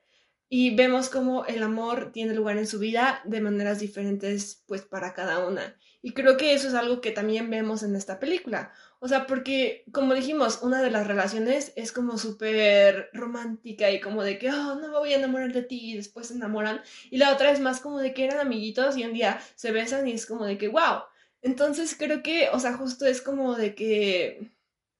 [0.49, 5.15] y vemos como el amor tiene lugar en su vida de maneras diferentes pues para
[5.15, 5.75] cada una.
[6.03, 8.71] Y creo que eso es algo que también vemos en esta película.
[9.05, 14.23] O sea, porque, como dijimos, una de las relaciones es como súper romántica y como
[14.23, 16.81] de que, oh, no me voy a enamorar de ti y después se enamoran.
[17.11, 20.07] Y la otra es más como de que eran amiguitos y un día se besan
[20.07, 21.03] y es como de que, wow.
[21.43, 24.49] Entonces creo que, o sea, justo es como de que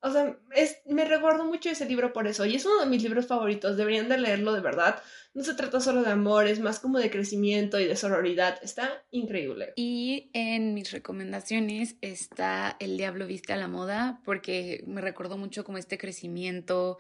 [0.06, 2.46] o sea, es, me recuerdo mucho ese libro por eso.
[2.46, 3.76] Y es uno de mis libros favoritos.
[3.76, 5.02] Deberían de leerlo de verdad.
[5.34, 8.60] No se trata solo de amor, es más como de crecimiento y de sororidad.
[8.62, 9.74] Está increíble.
[9.76, 15.64] Y en mis recomendaciones está El Diablo Viste a la Moda, porque me recordó mucho
[15.64, 17.00] como este crecimiento,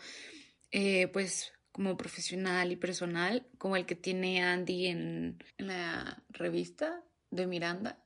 [0.71, 7.45] eh, pues como profesional y personal, como el que tiene Andy en la revista de
[7.45, 8.04] Miranda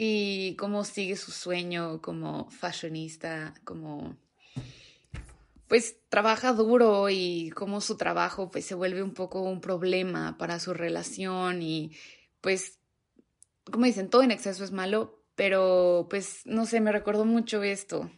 [0.00, 4.16] y cómo sigue su sueño como fashionista, como
[5.66, 10.60] pues trabaja duro y cómo su trabajo pues se vuelve un poco un problema para
[10.60, 11.90] su relación y
[12.40, 12.78] pues
[13.64, 18.08] como dicen, todo en exceso es malo, pero pues no sé, me recuerdo mucho esto.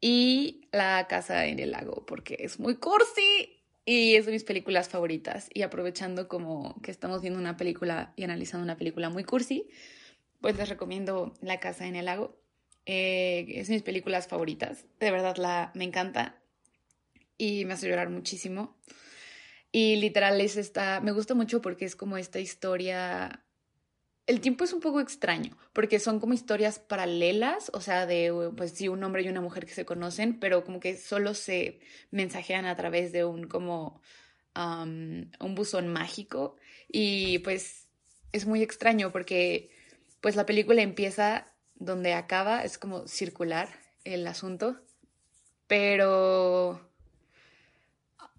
[0.00, 4.88] Y La casa en el lago, porque es muy cursi y es de mis películas
[4.88, 5.50] favoritas.
[5.52, 9.68] Y aprovechando como que estamos viendo una película y analizando una película muy cursi,
[10.40, 12.40] pues les recomiendo La Casa en el Lago.
[12.86, 14.84] Eh, es mis películas favoritas.
[14.98, 16.40] De verdad la, me encanta
[17.36, 18.78] y me hace llorar muchísimo.
[19.72, 23.44] Y literal es esta, me gusta mucho porque es como esta historia
[24.30, 28.70] el tiempo es un poco extraño, porque son como historias paralelas, o sea, de, pues
[28.70, 31.80] sí, un hombre y una mujer que se conocen, pero como que solo se
[32.12, 34.00] mensajean a través de un como
[34.54, 36.54] un buzón mágico.
[36.86, 37.88] Y pues
[38.30, 39.70] es muy extraño porque
[40.20, 43.68] pues la película empieza donde acaba, es como circular
[44.04, 44.80] el asunto,
[45.66, 46.80] pero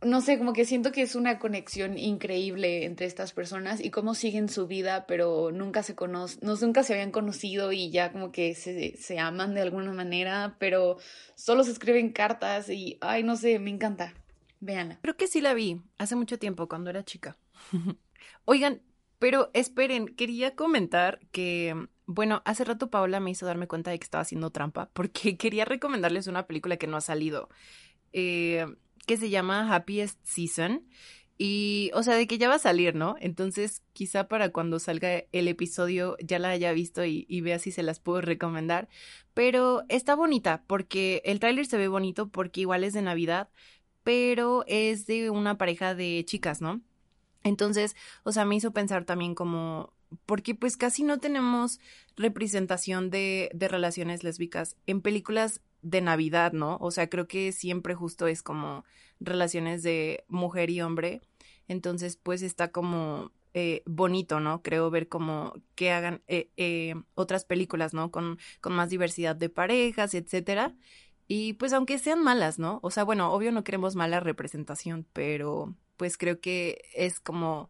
[0.04, 4.16] no sé, como que siento que es una conexión increíble entre estas personas y cómo
[4.16, 8.32] siguen su vida, pero nunca se conocen, no, nunca se habían conocido y ya como
[8.32, 10.98] que se, se aman de alguna manera, pero
[11.36, 14.14] solo se escriben cartas y, ay, no sé, me encanta.
[14.60, 15.00] Véanla.
[15.02, 17.38] Creo que sí la vi hace mucho tiempo, cuando era chica.
[18.46, 18.82] Oigan,
[19.22, 21.76] pero esperen, quería comentar que,
[22.08, 25.64] bueno, hace rato Paola me hizo darme cuenta de que estaba haciendo trampa porque quería
[25.64, 27.48] recomendarles una película que no ha salido.
[28.14, 28.66] Eh,
[29.06, 30.88] que se llama Happiest Season.
[31.38, 33.16] Y, o sea, de que ya va a salir, ¿no?
[33.20, 37.84] Entonces, quizá para cuando salga el episodio ya la haya visto y, vea si se
[37.84, 38.90] las puedo recomendar.
[39.36, 43.50] Pero está bonita porque el tráiler se ve bonito porque igual es de Navidad,
[44.02, 46.82] pero es de una pareja de chicas, ¿no?
[47.44, 49.94] Entonces, o sea, me hizo pensar también como,
[50.26, 51.80] porque pues casi no tenemos
[52.16, 56.78] representación de, de relaciones lésbicas en películas de Navidad, ¿no?
[56.80, 58.86] O sea, creo que siempre justo es como
[59.20, 61.22] relaciones de mujer y hombre.
[61.68, 64.62] Entonces, pues está como eh, bonito, ¿no?
[64.62, 68.12] Creo ver como que hagan eh, eh, otras películas, ¿no?
[68.12, 70.76] Con, con más diversidad de parejas, etcétera.
[71.28, 72.80] Y pues aunque sean malas, ¿no?
[72.84, 77.70] O sea, bueno, obvio no queremos mala representación, pero pues creo que es como,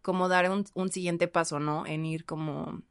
[0.00, 1.84] como dar un, un siguiente paso, ¿no?
[1.84, 2.82] En ir como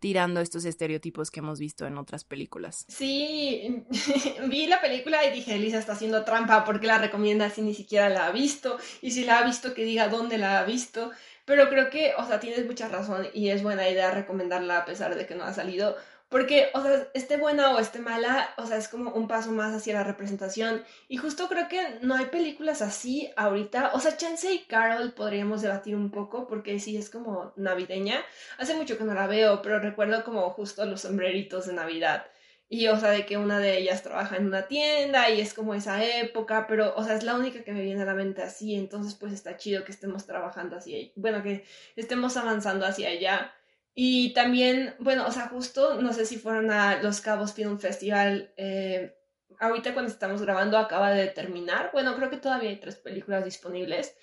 [0.00, 2.84] tirando estos estereotipos que hemos visto en otras películas.
[2.88, 3.86] Sí,
[4.50, 8.10] vi la película y dije, Elisa está haciendo trampa porque la recomienda si ni siquiera
[8.10, 11.10] la ha visto y si la ha visto que diga dónde la ha visto.
[11.46, 15.14] Pero creo que, o sea, tienes mucha razón y es buena idea recomendarla a pesar
[15.14, 15.96] de que no ha salido
[16.28, 19.74] porque, o sea, esté buena o esté mala, o sea, es como un paso más
[19.74, 20.84] hacia la representación.
[21.08, 23.92] Y justo creo que no hay películas así ahorita.
[23.94, 28.22] O sea, Chance y Carol podríamos debatir un poco porque sí es como navideña.
[28.58, 32.26] Hace mucho que no la veo, pero recuerdo como justo los sombreritos de Navidad.
[32.70, 35.72] Y, o sea, de que una de ellas trabaja en una tienda y es como
[35.74, 38.74] esa época, pero, o sea, es la única que me viene a la mente así.
[38.74, 41.12] Entonces, pues está chido que estemos trabajando así.
[41.16, 41.64] Bueno, que
[41.96, 43.54] estemos avanzando hacia allá.
[44.00, 48.52] Y también, bueno, o sea, justo, no sé si fueron a Los Cabos Film Festival,
[48.56, 49.18] eh,
[49.58, 54.14] ahorita cuando estamos grabando acaba de terminar, bueno, creo que todavía hay tres películas disponibles.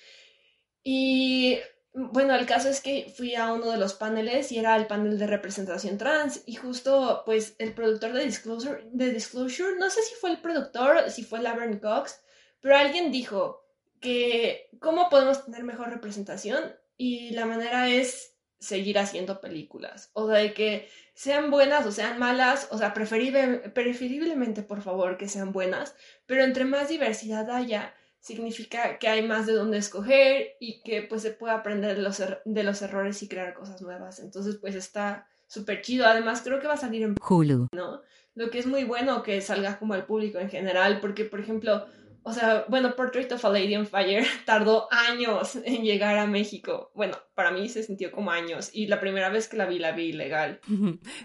[0.82, 1.60] Y
[1.92, 5.20] bueno, el caso es que fui a uno de los paneles y era el panel
[5.20, 10.16] de representación trans y justo pues el productor de Disclosure, de Disclosure no sé si
[10.16, 12.22] fue el productor, si fue Laverne Cox,
[12.62, 13.68] pero alguien dijo
[14.00, 20.10] que cómo podemos tener mejor representación y la manera es seguir haciendo películas.
[20.14, 25.30] O sea, de que sean buenas o sean malas, o sea, preferiblemente, por favor, que
[25.30, 25.96] sean buenas,
[26.26, 31.22] pero entre más diversidad haya, significa que hay más de dónde escoger y que pues
[31.22, 34.20] se puede aprender de los, er-, de los errores y crear cosas nuevas.
[34.20, 36.08] Entonces, pues está súper chido.
[36.08, 37.68] Además, creo que va a salir en Hulu.
[37.72, 38.02] ¿no?
[38.34, 41.86] Lo que es muy bueno que salga como al público en general, porque, por ejemplo,
[42.28, 46.92] o sea, bueno, Portrait of a Lady on Fire tardó años en llegar a México.
[46.96, 49.92] Bueno, para mí se sintió como años y la primera vez que la vi la
[49.92, 50.60] vi ilegal.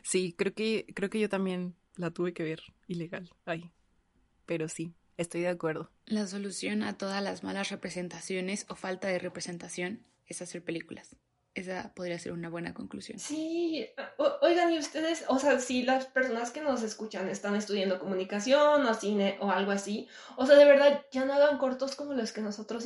[0.03, 3.31] Sí, creo que creo que yo también la tuve que ver ilegal.
[3.47, 3.71] Ay.
[4.45, 5.91] Pero sí, estoy de acuerdo.
[6.05, 11.17] La solución a todas las malas representaciones o falta de representación es hacer películas.
[11.53, 13.19] Esa podría ser una buena conclusión.
[13.19, 13.85] Sí,
[14.41, 18.95] oigan, y ustedes, o sea, si las personas que nos escuchan están estudiando comunicación o
[18.95, 22.41] cine o algo así, o sea, de verdad, ya no hagan cortos como los que
[22.41, 22.85] nosotros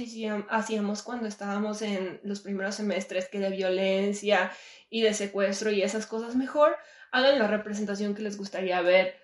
[0.49, 4.51] hacíamos cuando estábamos en los primeros semestres, que de violencia
[4.89, 6.75] y de secuestro y esas cosas, mejor
[7.13, 9.15] hagan la representación que les gustaría ver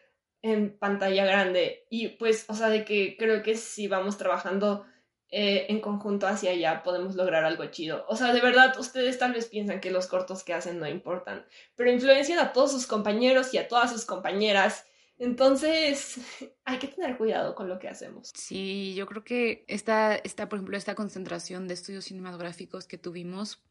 [0.42, 1.86] en pantalla grande.
[1.88, 4.84] Y pues, o sea, de que creo que si vamos trabajando
[5.32, 8.04] eh, en conjunto hacia allá podemos lograr algo chido.
[8.08, 11.46] O sea, de verdad, ustedes tal vez piensan que los cortos que hacen no importan,
[11.76, 14.86] pero influencian a todos sus compañeros y a todas sus compañeras.
[15.18, 16.18] Entonces,
[16.64, 18.32] hay que tener cuidado con lo que hacemos.
[18.34, 23.62] Sí, yo creo que esta, esta, por ejemplo, esta concentración de estudios cinematográficos que tuvimos,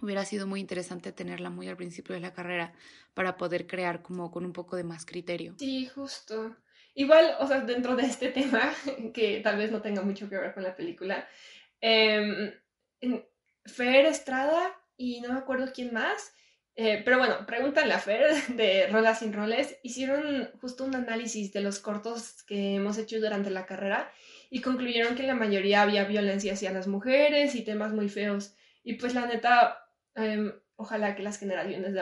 [0.00, 2.72] hubiera sido muy interesante tenerla muy al principio de la carrera
[3.14, 5.56] para poder crear como con un poco de más criterio.
[5.58, 6.56] Sí, justo.
[6.98, 8.74] Igual, o sea, dentro de este tema,
[9.14, 11.28] que tal vez no tenga mucho que ver con la película,
[11.80, 12.58] eh,
[13.64, 16.34] Fer Estrada y no me acuerdo quién más,
[16.74, 21.60] eh, pero bueno, pregúntale a Fer de Rolas sin Roles, hicieron justo un análisis de
[21.60, 24.10] los cortos que hemos hecho durante la carrera
[24.50, 28.56] y concluyeron que en la mayoría había violencia hacia las mujeres y temas muy feos.
[28.82, 29.84] Y pues la neta,
[30.16, 32.00] em, ojalá que las generaciones de,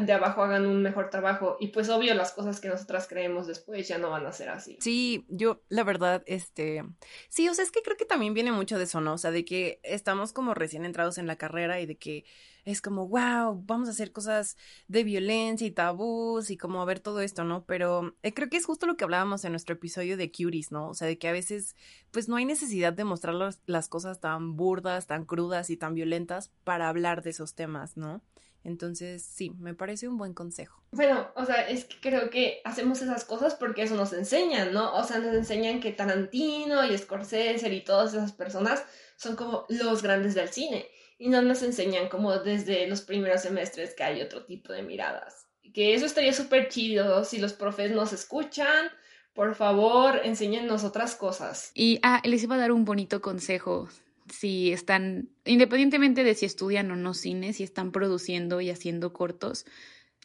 [0.00, 1.56] de abajo hagan un mejor trabajo.
[1.60, 4.76] Y pues obvio, las cosas que nosotras creemos después ya no van a ser así.
[4.80, 6.82] Sí, yo, la verdad, este,
[7.28, 9.12] sí, o sea, es que creo que también viene mucho de eso, ¿no?
[9.12, 12.24] O sea, de que estamos como recién entrados en la carrera y de que
[12.70, 14.58] es como, wow, vamos a hacer cosas
[14.88, 17.64] de violencia y tabús y como a ver todo esto, ¿no?
[17.64, 20.90] Pero eh, creo que es justo lo que hablábamos en nuestro episodio de Curies, ¿no?
[20.90, 21.76] O sea, de que a veces,
[22.10, 26.50] pues no hay necesidad de mostrar las cosas tan burdas, tan crudas y tan violentas
[26.64, 28.20] para hablar de esos temas, ¿no?
[28.64, 30.82] Entonces, sí, me parece un buen consejo.
[30.90, 34.94] Bueno, o sea, es que creo que hacemos esas cosas porque eso nos enseñan, ¿no?
[34.94, 38.84] O sea, nos enseñan que Tarantino y Scorsese y todas esas personas
[39.16, 40.86] son como los grandes del cine
[41.18, 45.48] y no nos enseñan como desde los primeros semestres que hay otro tipo de miradas.
[45.74, 48.88] Que eso estaría súper chido si los profes nos escuchan.
[49.34, 51.72] Por favor, enséñennos otras cosas.
[51.74, 53.88] Y ah, les iba a dar un bonito consejo.
[54.30, 59.66] Si están, independientemente de si estudian o no cine, si están produciendo y haciendo cortos,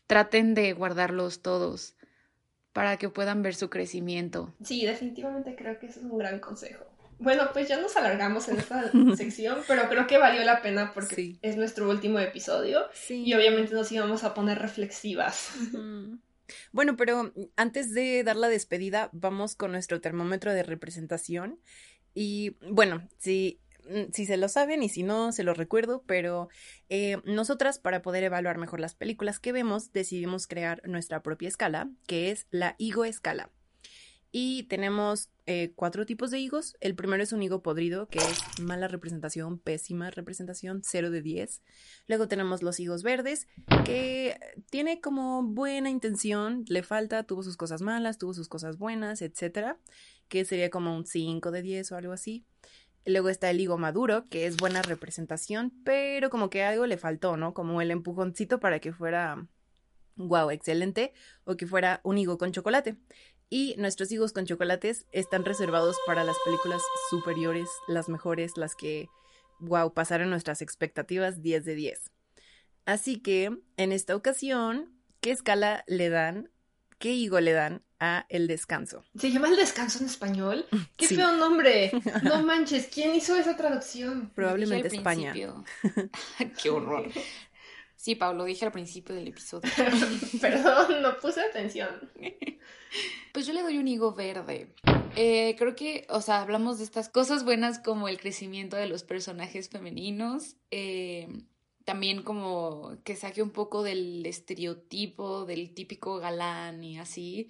[0.07, 1.95] traten de guardarlos todos
[2.71, 4.53] para que puedan ver su crecimiento.
[4.63, 6.85] Sí, definitivamente creo que eso es un gran consejo.
[7.19, 11.37] Bueno, pues ya nos alargamos en esta sección, pero creo que valió la pena porque
[11.41, 15.51] es nuestro último episodio y obviamente nos íbamos a poner reflexivas.
[16.71, 21.59] Bueno, pero antes de dar la despedida, vamos con nuestro termómetro de representación.
[22.13, 23.59] Y bueno, si,
[23.89, 26.49] mm, si se lo saben y si no, se lo recuerdo, pero
[26.89, 31.89] eh, nosotras para poder evaluar mejor las películas que vemos, decidimos crear nuestra propia escala,
[32.07, 33.49] que es la Igo Escala.
[34.31, 36.77] Y tenemos eh, cuatro tipos de higos.
[36.79, 41.61] El primero es un higo podrido, que es mala representación, pésima representación, 0 de 10.
[42.07, 43.47] Luego tenemos los higos verdes,
[43.83, 44.39] que
[44.69, 49.79] tiene como buena intención, le falta, tuvo sus cosas malas, tuvo sus cosas buenas, etcétera,
[50.29, 52.45] que sería como un 5 de 10 o algo así.
[53.05, 57.35] Luego está el higo maduro, que es buena representación, pero como que algo le faltó,
[57.35, 57.53] ¿no?
[57.53, 59.45] Como el empujoncito para que fuera,
[60.15, 61.11] wow, excelente,
[61.43, 62.95] o que fuera un higo con chocolate.
[63.53, 66.81] Y nuestros higos con chocolates están reservados para las películas
[67.11, 69.09] superiores, las mejores, las que,
[69.59, 72.11] wow, pasaron nuestras expectativas 10 de 10.
[72.87, 74.89] Así que, en esta ocasión,
[75.21, 76.49] ¿qué escala le dan,
[76.97, 79.03] qué higo le dan a El Descanso?
[79.19, 80.65] ¿Se llama El Descanso en español?
[80.97, 81.91] ¡Qué feo nombre!
[82.23, 84.31] No manches, ¿quién hizo esa traducción?
[84.33, 85.31] Probablemente España.
[86.59, 87.07] ¡Qué horror!
[88.03, 89.71] Sí, Pablo, dije al principio del episodio.
[90.41, 92.11] Perdón, no puse atención.
[93.31, 94.75] Pues yo le doy un higo verde.
[95.15, 99.03] Eh, creo que, o sea, hablamos de estas cosas buenas como el crecimiento de los
[99.03, 100.57] personajes femeninos.
[100.69, 101.29] Eh,
[101.85, 107.47] también como que saque un poco del estereotipo, del típico galán y así,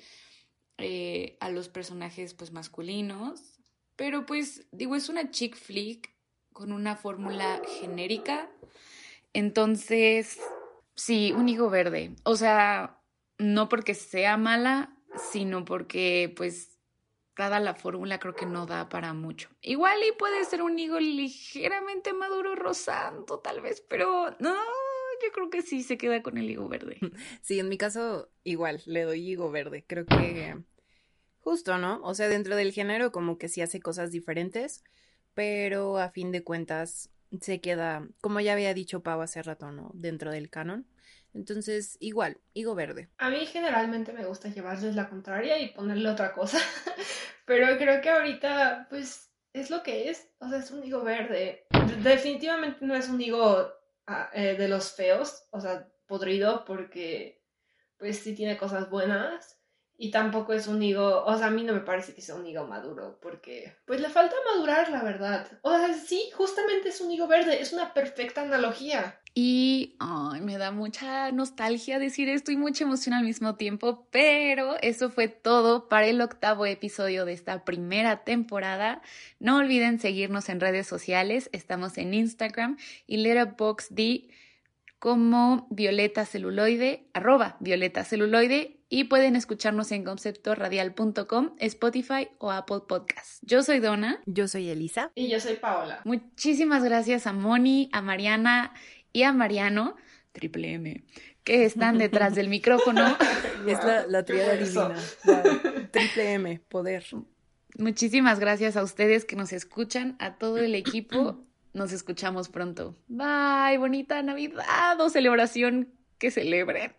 [0.78, 3.60] eh, a los personajes pues masculinos.
[3.96, 6.14] Pero pues digo, es una chick flick
[6.52, 8.52] con una fórmula genérica.
[9.34, 10.40] Entonces,
[10.96, 12.16] sí, un higo verde.
[12.24, 13.02] O sea,
[13.38, 14.96] no porque sea mala,
[15.32, 16.80] sino porque pues
[17.36, 19.50] dada la fórmula creo que no da para mucho.
[19.62, 25.50] Igual y puede ser un higo ligeramente maduro rosando tal vez, pero no, yo creo
[25.50, 27.00] que sí se queda con el higo verde.
[27.42, 29.84] Sí, en mi caso igual, le doy higo verde.
[29.88, 30.58] Creo que
[31.40, 32.02] justo, ¿no?
[32.04, 34.84] O sea, dentro del género como que sí hace cosas diferentes,
[35.34, 37.10] pero a fin de cuentas
[37.42, 39.92] se queda, como ya había dicho Pau hace rato, ¿no?
[39.94, 40.88] Dentro del canon.
[41.34, 43.10] Entonces, igual, higo verde.
[43.18, 46.60] A mí generalmente me gusta llevarles la contraria y ponerle otra cosa,
[47.46, 50.30] pero creo que ahorita, pues, es lo que es.
[50.40, 51.66] O sea, es un higo verde.
[52.04, 53.68] Definitivamente no es un higo
[54.06, 57.44] ah, eh, de los feos, o sea, podrido, porque,
[57.98, 59.53] pues, sí tiene cosas buenas.
[59.98, 62.46] Y tampoco es un higo, o sea, a mí no me parece que sea un
[62.46, 65.48] higo maduro, porque pues le falta madurar, la verdad.
[65.62, 69.20] O sea, sí, justamente es un higo verde, es una perfecta analogía.
[69.36, 74.76] Y ay, me da mucha nostalgia decir esto y mucha emoción al mismo tiempo, pero
[74.82, 79.02] eso fue todo para el octavo episodio de esta primera temporada.
[79.40, 82.78] No olviden seguirnos en redes sociales, estamos en Instagram
[83.08, 84.30] y Letterboxd
[85.00, 93.40] como Violeta Celuloide, arroba Violeta Celuloide y pueden escucharnos en conceptoradial.com, Spotify o Apple Podcasts.
[93.42, 94.22] Yo soy Donna.
[94.28, 95.12] Yo soy Elisa.
[95.16, 96.02] Y yo soy Paola.
[96.04, 98.72] Muchísimas gracias a Moni, a Mariana
[99.12, 99.96] y a Mariano,
[100.32, 101.04] triple M,
[101.44, 103.18] que están detrás del micrófono.
[103.68, 104.96] es la, la triada divina.
[105.90, 107.04] triple M, poder.
[107.80, 111.44] Muchísimas gracias a ustedes que nos escuchan, a todo el equipo.
[111.74, 112.96] Nos escuchamos pronto.
[113.08, 115.92] Bye, bonita Navidad o celebración
[116.24, 116.94] que celebren.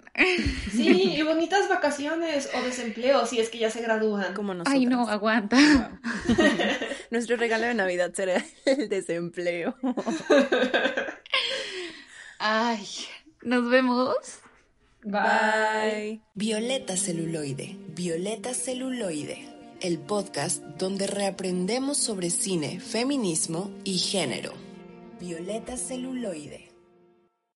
[0.71, 4.35] Sí, y bonitas vacaciones o desempleo si es que ya se gradúan.
[4.35, 5.99] Como Ay, no, aguanta.
[7.11, 9.77] Nuestro regalo de Navidad será el desempleo.
[12.39, 12.87] Ay,
[13.41, 14.15] nos vemos.
[15.05, 16.21] Bye.
[16.35, 19.49] Violeta Celuloide, Violeta Celuloide,
[19.81, 24.53] el podcast donde reaprendemos sobre cine, feminismo y género.
[25.19, 26.64] Violeta Celuloide.